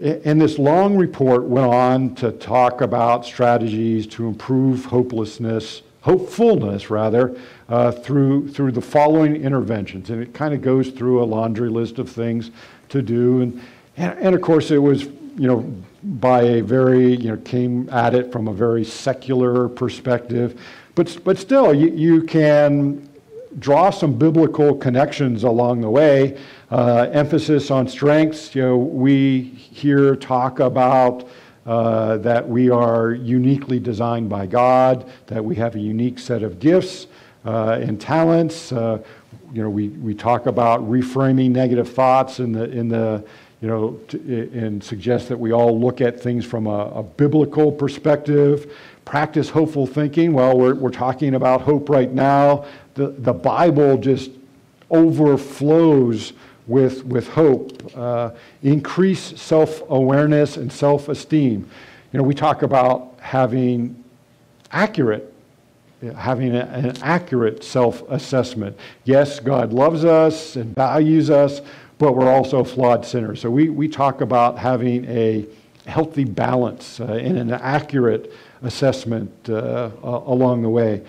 and 0.00 0.40
this 0.40 0.58
long 0.58 0.96
report 0.96 1.44
went 1.44 1.66
on 1.66 2.14
to 2.16 2.32
talk 2.32 2.80
about 2.80 3.26
strategies 3.26 4.06
to 4.06 4.26
improve 4.26 4.86
hopelessness, 4.86 5.82
hopefulness 6.00 6.88
rather, 6.88 7.38
uh, 7.68 7.92
through, 7.92 8.48
through 8.48 8.72
the 8.72 8.80
following 8.80 9.36
interventions. 9.36 10.08
And 10.08 10.22
it 10.22 10.32
kind 10.32 10.54
of 10.54 10.62
goes 10.62 10.88
through 10.88 11.22
a 11.22 11.26
laundry 11.26 11.68
list 11.68 11.98
of 11.98 12.10
things 12.10 12.50
to 12.88 13.02
do. 13.02 13.42
And, 13.42 13.62
and, 13.98 14.18
and, 14.18 14.34
of 14.34 14.40
course, 14.40 14.70
it 14.70 14.78
was, 14.78 15.04
you 15.04 15.46
know, 15.46 15.74
by 16.02 16.42
a 16.42 16.60
very, 16.62 17.14
you 17.16 17.30
know, 17.30 17.36
came 17.38 17.88
at 17.90 18.14
it 18.14 18.32
from 18.32 18.48
a 18.48 18.52
very 18.52 18.84
secular 18.84 19.68
perspective. 19.68 20.60
But, 20.94 21.18
but 21.24 21.38
still, 21.38 21.72
you, 21.72 21.90
you 21.90 22.22
can 22.22 23.08
draw 23.58 23.90
some 23.90 24.18
biblical 24.18 24.74
connections 24.74 25.44
along 25.44 25.80
the 25.80 25.90
way. 25.90 26.38
Uh, 26.70 27.08
emphasis 27.12 27.70
on 27.70 27.86
strengths. 27.86 28.54
You 28.54 28.62
know, 28.62 28.76
we 28.76 29.42
here 29.42 30.16
talk 30.16 30.60
about 30.60 31.28
uh, 31.66 32.16
that 32.18 32.48
we 32.48 32.70
are 32.70 33.12
uniquely 33.12 33.78
designed 33.78 34.28
by 34.28 34.46
God, 34.46 35.10
that 35.26 35.44
we 35.44 35.54
have 35.56 35.76
a 35.76 35.78
unique 35.78 36.18
set 36.18 36.42
of 36.42 36.58
gifts 36.58 37.06
uh, 37.44 37.78
and 37.80 38.00
talents. 38.00 38.72
Uh, 38.72 39.02
you 39.52 39.62
know, 39.62 39.70
we, 39.70 39.88
we 39.88 40.14
talk 40.14 40.46
about 40.46 40.80
reframing 40.90 41.50
negative 41.50 41.92
thoughts 41.92 42.40
in 42.40 42.52
the 42.52 42.64
in 42.70 42.88
the 42.88 43.24
you 43.62 43.68
know, 43.68 43.92
to, 44.08 44.50
and 44.52 44.82
suggest 44.82 45.28
that 45.28 45.38
we 45.38 45.52
all 45.52 45.78
look 45.78 46.00
at 46.00 46.20
things 46.20 46.44
from 46.44 46.66
a, 46.66 46.86
a 46.90 47.02
biblical 47.02 47.70
perspective 47.70 48.76
practice 49.04 49.48
hopeful 49.48 49.86
thinking. 49.86 50.32
Well, 50.32 50.58
we're, 50.58 50.74
we're 50.74 50.90
talking 50.90 51.36
about 51.36 51.62
hope 51.62 51.88
right 51.88 52.12
now 52.12 52.66
the, 52.94 53.08
the 53.08 53.32
Bible 53.32 53.96
just 53.96 54.32
overflows 54.90 56.32
with, 56.66 57.04
with 57.04 57.28
hope. 57.28 57.90
Uh, 57.96 58.32
increase 58.62 59.40
self 59.40 59.82
awareness 59.88 60.56
and 60.56 60.70
self 60.72 61.08
esteem. 61.08 61.68
You 62.12 62.18
know, 62.18 62.24
we 62.24 62.34
talk 62.34 62.62
about 62.62 63.14
having 63.20 64.02
accurate, 64.70 65.32
having 66.16 66.54
an 66.54 66.96
accurate 67.02 67.64
self 67.64 68.02
assessment. 68.10 68.76
Yes, 69.04 69.40
God 69.40 69.72
loves 69.72 70.04
us 70.04 70.56
and 70.56 70.74
values 70.74 71.30
us, 71.30 71.60
but 72.02 72.16
we're 72.16 72.28
also 72.28 72.64
flawed 72.64 73.06
sinners. 73.06 73.40
So 73.40 73.48
we, 73.48 73.68
we 73.68 73.86
talk 73.86 74.22
about 74.22 74.58
having 74.58 75.04
a 75.04 75.46
healthy 75.86 76.24
balance 76.24 76.98
uh, 76.98 77.04
and 77.04 77.38
an 77.38 77.52
accurate 77.52 78.32
assessment 78.62 79.30
uh, 79.48 79.90
along 80.02 80.62
the 80.62 80.68
way 80.68 81.02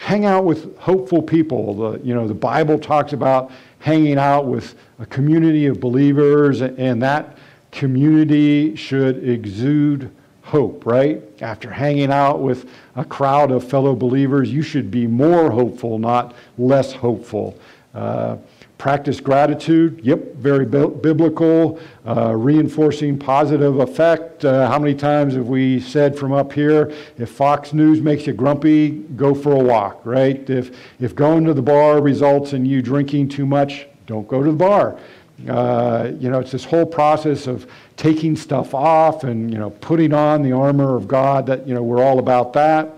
hang 0.00 0.24
out 0.24 0.44
with 0.44 0.76
hopeful 0.78 1.22
people. 1.22 1.74
The, 1.74 2.04
you 2.04 2.14
know, 2.14 2.26
the 2.26 2.34
Bible 2.34 2.78
talks 2.78 3.12
about 3.12 3.52
hanging 3.80 4.16
out 4.16 4.46
with 4.46 4.74
a 4.98 5.04
community 5.06 5.66
of 5.66 5.78
believers, 5.78 6.62
and 6.62 7.02
that 7.02 7.36
community 7.70 8.74
should 8.74 9.28
exude 9.28 10.10
hope, 10.42 10.86
right? 10.86 11.22
After 11.42 11.70
hanging 11.70 12.10
out 12.10 12.40
with 12.40 12.68
a 12.96 13.04
crowd 13.04 13.52
of 13.52 13.62
fellow 13.62 13.94
believers, 13.94 14.50
you 14.50 14.62
should 14.62 14.90
be 14.90 15.06
more 15.06 15.50
hopeful, 15.50 15.98
not 15.98 16.34
less 16.56 16.92
hopeful. 16.92 17.56
Uh, 17.94 18.38
Practice 18.80 19.20
gratitude, 19.20 20.00
yep, 20.02 20.36
very 20.36 20.64
bi- 20.64 20.86
biblical, 20.86 21.78
uh, 22.06 22.34
reinforcing 22.34 23.18
positive 23.18 23.78
effect. 23.78 24.42
Uh, 24.42 24.70
how 24.70 24.78
many 24.78 24.94
times 24.94 25.34
have 25.34 25.48
we 25.48 25.80
said 25.80 26.18
from 26.18 26.32
up 26.32 26.50
here, 26.50 26.90
if 27.18 27.28
Fox 27.28 27.74
News 27.74 28.00
makes 28.00 28.26
you 28.26 28.32
grumpy, 28.32 28.92
go 29.16 29.34
for 29.34 29.52
a 29.52 29.62
walk, 29.62 30.00
right? 30.06 30.48
If, 30.48 30.74
if 30.98 31.14
going 31.14 31.44
to 31.44 31.52
the 31.52 31.60
bar 31.60 32.00
results 32.00 32.54
in 32.54 32.64
you 32.64 32.80
drinking 32.80 33.28
too 33.28 33.44
much, 33.44 33.86
don't 34.06 34.26
go 34.26 34.42
to 34.42 34.50
the 34.50 34.56
bar. 34.56 34.98
Uh, 35.46 36.12
you 36.18 36.30
know, 36.30 36.40
it's 36.40 36.52
this 36.52 36.64
whole 36.64 36.86
process 36.86 37.46
of 37.46 37.70
taking 37.98 38.34
stuff 38.34 38.72
off 38.72 39.24
and, 39.24 39.52
you 39.52 39.58
know, 39.58 39.68
putting 39.68 40.14
on 40.14 40.40
the 40.40 40.52
armor 40.52 40.96
of 40.96 41.06
God 41.06 41.44
that, 41.44 41.68
you 41.68 41.74
know, 41.74 41.82
we're 41.82 42.02
all 42.02 42.18
about 42.18 42.54
that. 42.54 42.88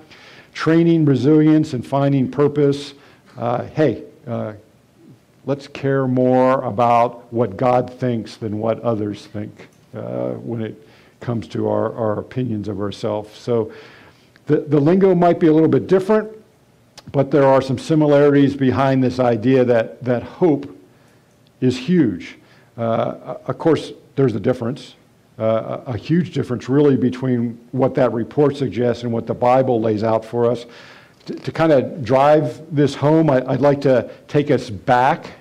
Training 0.55 1.07
resilience 1.07 1.73
and 1.73 1.85
finding 1.85 2.31
purpose. 2.31 2.95
Uh, 3.37 3.65
hey, 3.65 4.05
uh, 4.29 4.53
let's 5.45 5.67
care 5.69 6.07
more 6.07 6.63
about 6.63 7.33
what 7.33 7.57
God 7.57 7.93
thinks 7.93 8.37
than 8.37 8.59
what 8.59 8.81
others 8.81 9.27
think 9.27 9.69
uh, 9.95 10.31
when 10.33 10.63
it 10.63 10.89
comes 11.21 11.49
to 11.49 11.69
our, 11.69 11.95
our 11.95 12.19
opinions 12.19 12.69
of 12.69 12.81
ourselves. 12.81 13.37
So 13.37 13.73
the, 14.47 14.59
the 14.59 14.81
lingo 14.81 15.15
might 15.15 15.41
be 15.41 15.47
a 15.49 15.53
little 15.53 15.69
bit 15.69 15.87
different, 15.87 16.31
but 17.11 17.31
there 17.31 17.45
are 17.45 17.63
some 17.63 17.79
similarities 17.79 18.57
behind 18.57 19.03
this 19.03 19.19
idea 19.19 19.65
that, 19.65 20.03
that 20.05 20.23
hope 20.23 20.77
is 21.61 21.77
huge. 21.77 22.39
Uh, 22.77 23.37
of 23.47 23.59
course, 23.59 23.93
there's 24.17 24.35
a 24.35 24.41
difference. 24.41 24.95
Uh, 25.39 25.81
a 25.87 25.97
huge 25.97 26.33
difference, 26.35 26.69
really, 26.69 26.97
between 26.97 27.59
what 27.73 27.95
that 27.95 28.13
report 28.13 28.57
suggests 28.57 29.03
and 29.03 29.13
what 29.13 29.27
the 29.27 29.35
Bible 29.35 29.81
lays 29.81 30.05
out 30.05 30.25
for 30.25 30.51
us 30.51 30.67
to, 31.27 31.35
to 31.35 31.53
kind 31.53 31.73
of 31.73 32.05
drive 32.05 32.75
this 32.75 32.95
home, 32.95 33.31
I, 33.31 33.41
would 33.41 33.61
like 33.61 33.81
to 33.83 34.11
take 34.29 34.51
us 34.51 34.71
back 34.71 35.33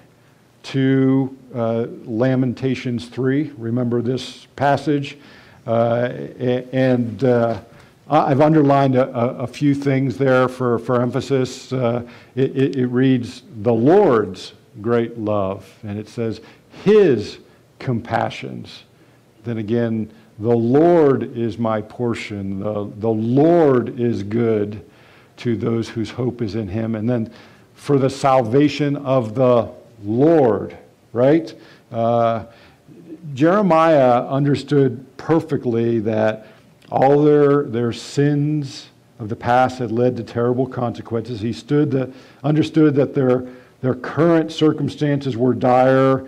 to 0.63 1.35
uh, 1.55 1.87
Lamentations 2.05 3.07
3. 3.07 3.51
Remember 3.57 4.01
this 4.01 4.47
passage? 4.55 5.17
Uh, 5.65 6.09
and 6.71 7.23
uh, 7.23 7.59
I've 8.09 8.41
underlined 8.41 8.95
a, 8.95 9.09
a, 9.09 9.47
few 9.47 9.73
things 9.75 10.17
there 10.17 10.47
for, 10.47 10.79
for 10.79 11.01
emphasis. 11.01 11.71
Uh, 11.71 12.07
it, 12.35 12.55
it, 12.55 12.75
it 12.77 12.87
reads, 12.87 13.43
The 13.61 13.73
Lord's 13.73 14.53
great 14.81 15.17
love. 15.17 15.71
And 15.83 15.97
it 15.97 16.09
says, 16.09 16.41
His 16.83 17.39
compassions. 17.79 18.83
Then 19.43 19.57
again, 19.57 20.11
the 20.39 20.55
Lord 20.55 21.35
is 21.37 21.57
my 21.57 21.81
portion. 21.81 22.59
The, 22.59 22.91
the 22.97 23.09
Lord 23.09 23.99
is 23.99 24.23
good 24.23 24.83
to 25.37 25.55
those 25.55 25.89
whose 25.89 26.09
hope 26.11 26.41
is 26.41 26.55
in 26.55 26.67
him. 26.67 26.95
And 26.95 27.09
then 27.09 27.31
for 27.73 27.97
the 27.97 28.09
salvation 28.09 28.95
of 28.97 29.33
the 29.35 29.71
Lord, 30.03 30.77
right? 31.13 31.53
Uh, 31.91 32.45
Jeremiah 33.33 34.27
understood 34.27 35.05
perfectly 35.17 35.99
that 35.99 36.47
all 36.91 37.23
their, 37.23 37.63
their 37.63 37.93
sins 37.93 38.89
of 39.19 39.29
the 39.29 39.35
past 39.35 39.79
had 39.79 39.91
led 39.91 40.17
to 40.17 40.23
terrible 40.23 40.67
consequences. 40.67 41.39
He 41.39 41.53
stood 41.53 41.91
the, 41.91 42.11
understood 42.43 42.95
that 42.95 43.13
their, 43.13 43.47
their 43.81 43.95
current 43.95 44.51
circumstances 44.51 45.37
were 45.37 45.53
dire, 45.53 46.27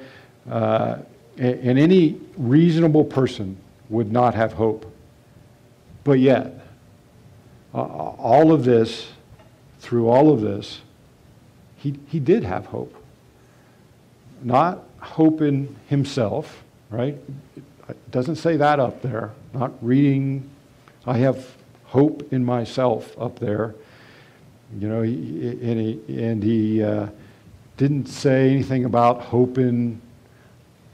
uh, 0.49 0.97
and 1.38 1.80
any 1.80 2.20
reasonable 2.38 3.04
person 3.04 3.58
would 3.89 4.12
not 4.12 4.36
have 4.36 4.54
hope. 4.54 4.86
But 6.04 6.20
yet, 6.20 6.62
uh, 7.74 7.78
all 7.78 8.51
of 8.51 8.63
this, 8.65 9.07
through 9.80 10.07
all 10.07 10.32
of 10.32 10.41
this, 10.41 10.82
he, 11.78 11.95
he 12.07 12.19
did 12.19 12.43
have 12.43 12.67
hope. 12.67 12.95
Not 14.41 14.84
hope 14.99 15.41
in 15.41 15.76
himself, 15.88 16.63
right? 16.89 17.17
It 17.89 18.11
doesn't 18.11 18.36
say 18.36 18.57
that 18.57 18.80
up 18.80 19.01
there. 19.01 19.32
Not 19.53 19.71
reading, 19.82 20.49
I 21.05 21.17
have 21.17 21.45
hope 21.86 22.32
in 22.32 22.45
myself 22.45 23.17
up 23.19 23.39
there. 23.39 23.76
You 24.80 24.88
know, 24.88 25.01
and 25.01 25.80
he, 25.80 26.24
and 26.24 26.43
he 26.43 26.82
uh, 26.82 27.07
didn't 27.78 28.07
say 28.07 28.49
anything 28.49 28.86
about 28.86 29.21
hope 29.21 29.57
in 29.57 30.01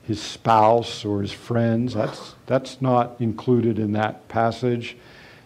his 0.04 0.22
spouse 0.22 1.06
or 1.06 1.22
his 1.22 1.32
friends. 1.32 1.94
That's, 1.94 2.34
that's 2.48 2.82
not 2.82 3.16
included 3.20 3.78
in 3.78 3.92
that 3.94 4.28
passage. 4.28 4.98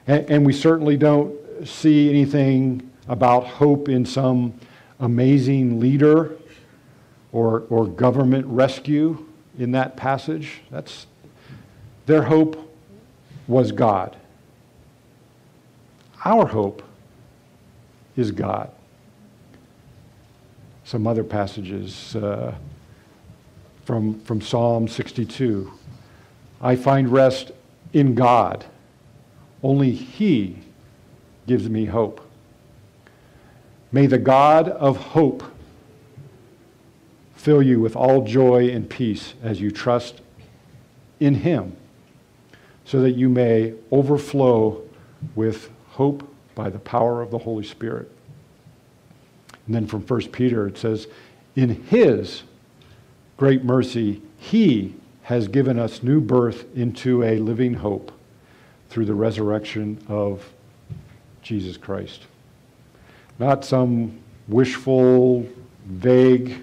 And, 0.08 0.30
and 0.30 0.46
we 0.46 0.54
certainly 0.54 0.98
don't 0.98 1.36
see 1.66 2.10
anything 2.10 2.90
about 3.08 3.46
hope 3.46 3.90
in 3.90 4.06
some 4.06 4.54
amazing 5.00 5.80
leader 5.80 6.38
or, 7.32 7.64
or 7.70 7.88
government 7.88 8.46
rescue 8.48 9.26
in 9.58 9.72
that 9.72 9.98
passage. 9.98 10.62
That's, 10.72 11.08
Their 12.06 12.24
hope 12.24 12.76
was 13.48 13.72
God. 13.72 14.16
Our 16.26 16.48
hope 16.48 16.84
is 18.16 18.32
God. 18.32 18.72
Some 20.86 21.08
other 21.08 21.24
passages 21.24 22.16
uh, 22.16 22.56
from, 23.86 24.20
from 24.22 24.42
Psalm 24.42 24.88
62. 24.88 25.72
I 26.62 26.76
find 26.76 27.10
rest 27.10 27.52
in 27.92 28.16
God. 28.16 28.66
Only 29.64 29.92
He 29.92 30.58
gives 31.48 31.70
me 31.70 31.86
hope. 31.86 32.22
May 33.92 34.08
the 34.08 34.18
God 34.18 34.68
of 34.68 34.98
hope 34.98 35.44
fill 37.36 37.64
you 37.64 37.80
with 37.80 37.96
all 37.96 38.24
joy 38.24 38.70
and 38.70 38.90
peace 38.90 39.34
as 39.42 39.62
you 39.62 39.72
trust 39.72 40.22
in 41.20 41.36
Him, 41.36 41.76
so 42.86 43.02
that 43.02 43.12
you 43.12 43.30
may 43.30 43.74
overflow 43.92 44.82
with 45.36 45.70
hope 45.92 46.28
by 46.56 46.70
the 46.70 46.80
power 46.80 47.22
of 47.22 47.32
the 47.32 47.38
Holy 47.38 47.64
Spirit. 47.64 48.12
And 49.66 49.76
then 49.76 49.88
from 49.88 50.02
1 50.02 50.30
Peter, 50.30 50.68
it 50.68 50.78
says, 50.78 51.08
In 51.56 51.84
His 51.86 52.44
great 53.38 53.64
mercy, 53.64 54.22
He 54.38 54.96
has 55.24 55.48
given 55.48 55.80
us 55.80 56.04
new 56.04 56.20
birth 56.20 56.66
into 56.76 57.24
a 57.24 57.40
living 57.40 57.76
hope 57.76 58.12
through 58.94 59.06
the 59.06 59.14
resurrection 59.16 59.98
of 60.08 60.48
Jesus 61.42 61.78
Christ. 61.78 62.28
Not 63.40 63.66
some 63.66 64.20
wishful, 64.48 65.48
vague 65.86 66.60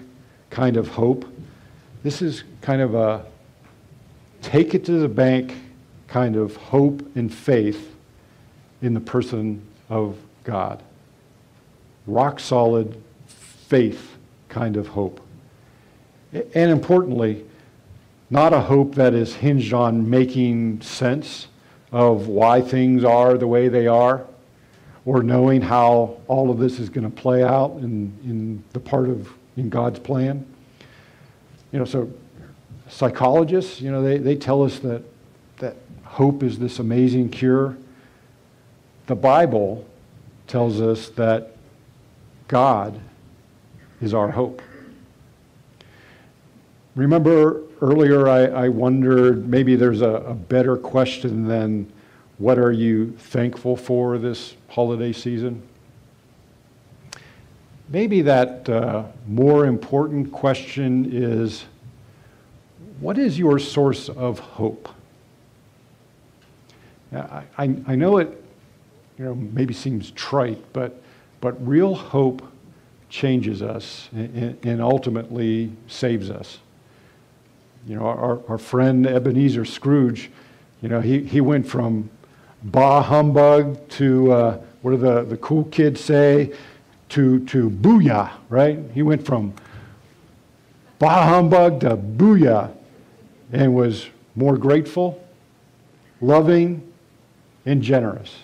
kind 0.49 0.77
of 0.77 0.87
hope. 0.87 1.25
This 2.03 2.21
is 2.21 2.45
kind 2.61 2.81
of 2.81 2.95
a 2.95 3.25
take 4.41 4.73
it 4.73 4.85
to 4.85 4.93
the 4.93 5.09
bank 5.09 5.57
kind 6.07 6.37
of 6.37 6.55
hope 6.55 7.05
and 7.17 7.33
faith 7.33 7.93
in 8.81 8.93
the 8.93 9.01
person 9.01 9.61
of 9.89 10.17
God. 10.45 10.81
Rock 12.07 12.39
solid 12.39 12.95
faith 13.27 14.15
kind 14.47 14.77
of 14.77 14.87
hope. 14.87 15.19
And 16.31 16.71
importantly, 16.71 17.43
not 18.29 18.53
a 18.53 18.61
hope 18.61 18.95
that 18.95 19.13
is 19.13 19.35
hinged 19.35 19.73
on 19.73 20.09
making 20.09 20.79
sense 20.79 21.47
of 21.91 22.27
why 22.27 22.61
things 22.61 23.03
are 23.03 23.37
the 23.37 23.47
way 23.47 23.67
they 23.67 23.87
are 23.87 24.25
or 25.05 25.23
knowing 25.23 25.61
how 25.61 26.17
all 26.27 26.51
of 26.51 26.59
this 26.59 26.79
is 26.79 26.89
going 26.89 27.09
to 27.09 27.15
play 27.15 27.43
out 27.43 27.71
in, 27.77 28.17
in 28.23 28.63
the 28.73 28.79
part 28.79 29.09
of 29.09 29.31
in 29.57 29.69
God's 29.69 29.99
plan. 29.99 30.45
You 31.71 31.79
know, 31.79 31.85
so 31.85 32.11
psychologists, 32.87 33.81
you 33.81 33.91
know, 33.91 34.01
they, 34.01 34.17
they 34.17 34.35
tell 34.35 34.63
us 34.63 34.79
that, 34.79 35.03
that 35.57 35.75
hope 36.03 36.43
is 36.43 36.59
this 36.59 36.79
amazing 36.79 37.29
cure. 37.29 37.77
The 39.07 39.15
Bible 39.15 39.85
tells 40.47 40.81
us 40.81 41.09
that 41.09 41.55
God 42.47 42.99
is 44.01 44.13
our 44.13 44.31
hope. 44.31 44.61
Remember 46.95 47.61
earlier 47.81 48.27
I, 48.27 48.45
I 48.45 48.69
wondered 48.69 49.47
maybe 49.47 49.75
there's 49.75 50.01
a, 50.01 50.09
a 50.09 50.33
better 50.33 50.77
question 50.77 51.47
than 51.47 51.91
what 52.37 52.57
are 52.57 52.71
you 52.71 53.11
thankful 53.17 53.75
for 53.75 54.17
this 54.17 54.55
holiday 54.69 55.11
season? 55.11 55.61
Maybe 57.89 58.21
that 58.21 58.69
uh, 58.69 59.03
more 59.27 59.65
important 59.65 60.31
question 60.31 61.09
is 61.11 61.65
what 62.99 63.17
is 63.17 63.37
your 63.37 63.59
source 63.59 64.09
of 64.09 64.39
hope? 64.39 64.87
I, 67.11 67.43
I, 67.57 67.75
I 67.87 67.95
know 67.95 68.17
it 68.19 68.43
you 69.17 69.25
know, 69.25 69.35
maybe 69.35 69.73
seems 69.73 70.11
trite, 70.11 70.63
but, 70.71 71.01
but 71.41 71.67
real 71.67 71.93
hope 71.93 72.41
changes 73.09 73.61
us 73.61 74.07
and, 74.13 74.57
and 74.63 74.81
ultimately 74.81 75.71
saves 75.87 76.29
us. 76.29 76.59
You 77.87 77.95
know, 77.95 78.05
our, 78.05 78.41
our 78.47 78.57
friend 78.57 79.07
Ebenezer 79.07 79.65
Scrooge, 79.65 80.29
you 80.81 80.89
know, 80.89 81.01
he, 81.01 81.23
he 81.23 81.41
went 81.41 81.67
from 81.67 82.09
bah 82.63 83.01
humbug 83.01 83.89
to, 83.89 84.31
uh, 84.31 84.61
what 84.81 84.91
do 84.91 84.97
the, 84.97 85.23
the 85.23 85.37
cool 85.37 85.63
kids 85.65 85.99
say, 85.99 86.53
to, 87.09 87.45
to 87.47 87.69
booyah, 87.69 88.31
right? 88.49 88.79
He 88.93 89.01
went 89.01 89.25
from 89.25 89.53
bah 90.99 91.27
humbug 91.27 91.81
to 91.81 91.97
booyah 91.97 92.71
and 93.51 93.73
was 93.73 94.07
more 94.35 94.57
grateful, 94.57 95.21
loving, 96.21 96.87
and 97.65 97.81
generous. 97.81 98.35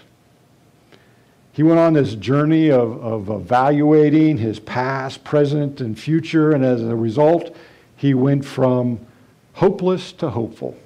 He 1.51 1.63
went 1.63 1.79
on 1.79 1.93
this 1.93 2.13
journey 2.15 2.69
of, 2.69 3.03
of 3.03 3.29
evaluating 3.29 4.37
his 4.37 4.59
past, 4.59 5.23
present, 5.23 5.81
and 5.81 5.97
future, 5.97 6.51
and 6.51 6.63
as 6.63 6.83
a 6.83 6.95
result, 6.95 7.55
he 7.95 8.13
went 8.13 8.45
from 8.45 8.99
hopeless 9.57 10.11
to 10.11 10.29
hopeful. 10.29 10.77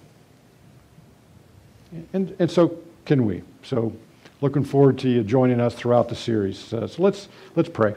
And, 2.14 2.34
and 2.40 2.50
so 2.50 2.80
can 3.06 3.26
we. 3.26 3.44
So 3.64 3.94
looking 4.40 4.64
forward 4.64 4.98
to 5.00 5.10
you 5.10 5.24
joining 5.24 5.60
us 5.60 5.76
throughout 5.76 6.08
the 6.08 6.16
series. 6.16 6.74
Uh, 6.74 6.88
so 6.88 7.04
let's, 7.04 7.28
let's 7.58 7.68
pray. 7.68 7.96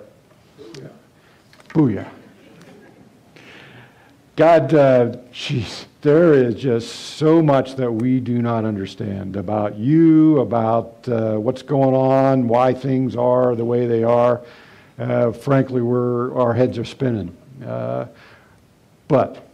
Booyah. 1.69 2.09
God, 4.35 4.75
uh, 4.75 5.17
there 6.03 6.35
is 6.35 6.57
just 6.57 6.93
so 6.93 7.41
much 7.41 7.77
that 7.77 7.93
we 7.93 8.19
do 8.19 8.43
not 8.43 8.65
understand 8.65 9.37
about 9.37 9.77
you, 9.77 10.41
about 10.41 11.09
uh, 11.09 11.37
what's 11.37 11.63
going 11.63 11.95
on, 11.95 12.49
why 12.49 12.75
things 12.75 13.15
are 13.15 13.55
the 13.55 13.65
way 13.65 13.87
they 13.87 14.03
are. 14.03 14.41
Uh, 14.99 15.31
frankly, 15.31 15.83
we're, 15.83 16.37
our 16.37 16.53
heads 16.53 16.79
are 16.79 16.85
spinning. 16.85 17.37
Uh, 17.65 18.07
but 19.07 19.54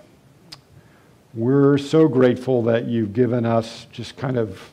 we're 1.35 1.79
so 1.79 2.09
grateful 2.09 2.63
that 2.65 2.87
you've 2.87 3.13
given 3.13 3.47
us 3.47 3.87
just 3.93 4.17
kind 4.17 4.37
of 4.37 4.71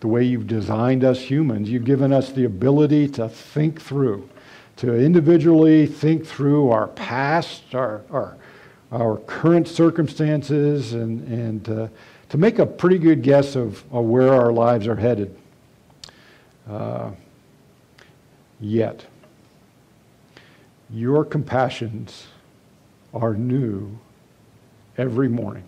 the 0.00 0.08
way 0.08 0.24
you've 0.24 0.46
designed 0.46 1.04
us 1.04 1.20
humans. 1.20 1.70
You've 1.70 1.84
given 1.84 2.12
us 2.12 2.32
the 2.32 2.44
ability 2.44 3.08
to 3.10 3.28
think 3.28 3.80
through, 3.80 4.28
to 4.76 4.94
individually 4.94 5.86
think 5.86 6.26
through 6.26 6.70
our 6.70 6.88
past, 6.88 7.74
our, 7.74 8.02
our 8.10 8.36
our 8.94 9.16
current 9.18 9.66
circumstances 9.66 10.92
and, 10.92 11.26
and 11.26 11.68
uh, 11.68 11.88
to 12.28 12.38
make 12.38 12.60
a 12.60 12.66
pretty 12.66 12.98
good 12.98 13.22
guess 13.22 13.56
of, 13.56 13.82
of 13.92 14.04
where 14.04 14.32
our 14.32 14.52
lives 14.52 14.86
are 14.86 14.94
headed. 14.94 15.36
Uh, 16.68 17.10
yet, 18.60 19.04
your 20.90 21.24
compassions 21.24 22.28
are 23.12 23.34
new 23.34 23.98
every 24.96 25.28
morning. 25.28 25.64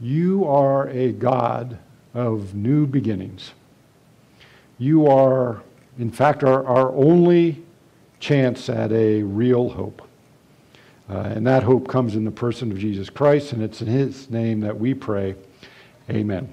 You 0.00 0.44
are 0.46 0.88
a 0.88 1.12
God 1.12 1.78
of 2.12 2.54
new 2.54 2.86
beginnings. 2.86 3.52
You 4.78 5.06
are, 5.06 5.62
in 5.98 6.10
fact, 6.10 6.44
our, 6.44 6.64
our 6.66 6.92
only 6.94 7.62
chance 8.20 8.68
at 8.68 8.92
a 8.92 9.22
real 9.22 9.70
hope. 9.70 10.02
Uh, 11.08 11.18
and 11.34 11.46
that 11.46 11.62
hope 11.62 11.88
comes 11.88 12.16
in 12.16 12.24
the 12.24 12.30
person 12.30 12.72
of 12.72 12.78
Jesus 12.78 13.08
Christ, 13.08 13.52
and 13.52 13.62
it's 13.62 13.80
in 13.80 13.86
his 13.86 14.28
name 14.28 14.60
that 14.60 14.78
we 14.78 14.92
pray. 14.92 15.34
Amen. 16.10 16.48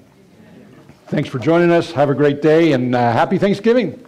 Thanks 1.08 1.28
for 1.28 1.38
joining 1.38 1.70
us. 1.70 1.90
Have 1.92 2.08
a 2.08 2.14
great 2.14 2.40
day, 2.40 2.72
and 2.72 2.94
uh, 2.94 3.12
happy 3.12 3.36
Thanksgiving. 3.36 4.04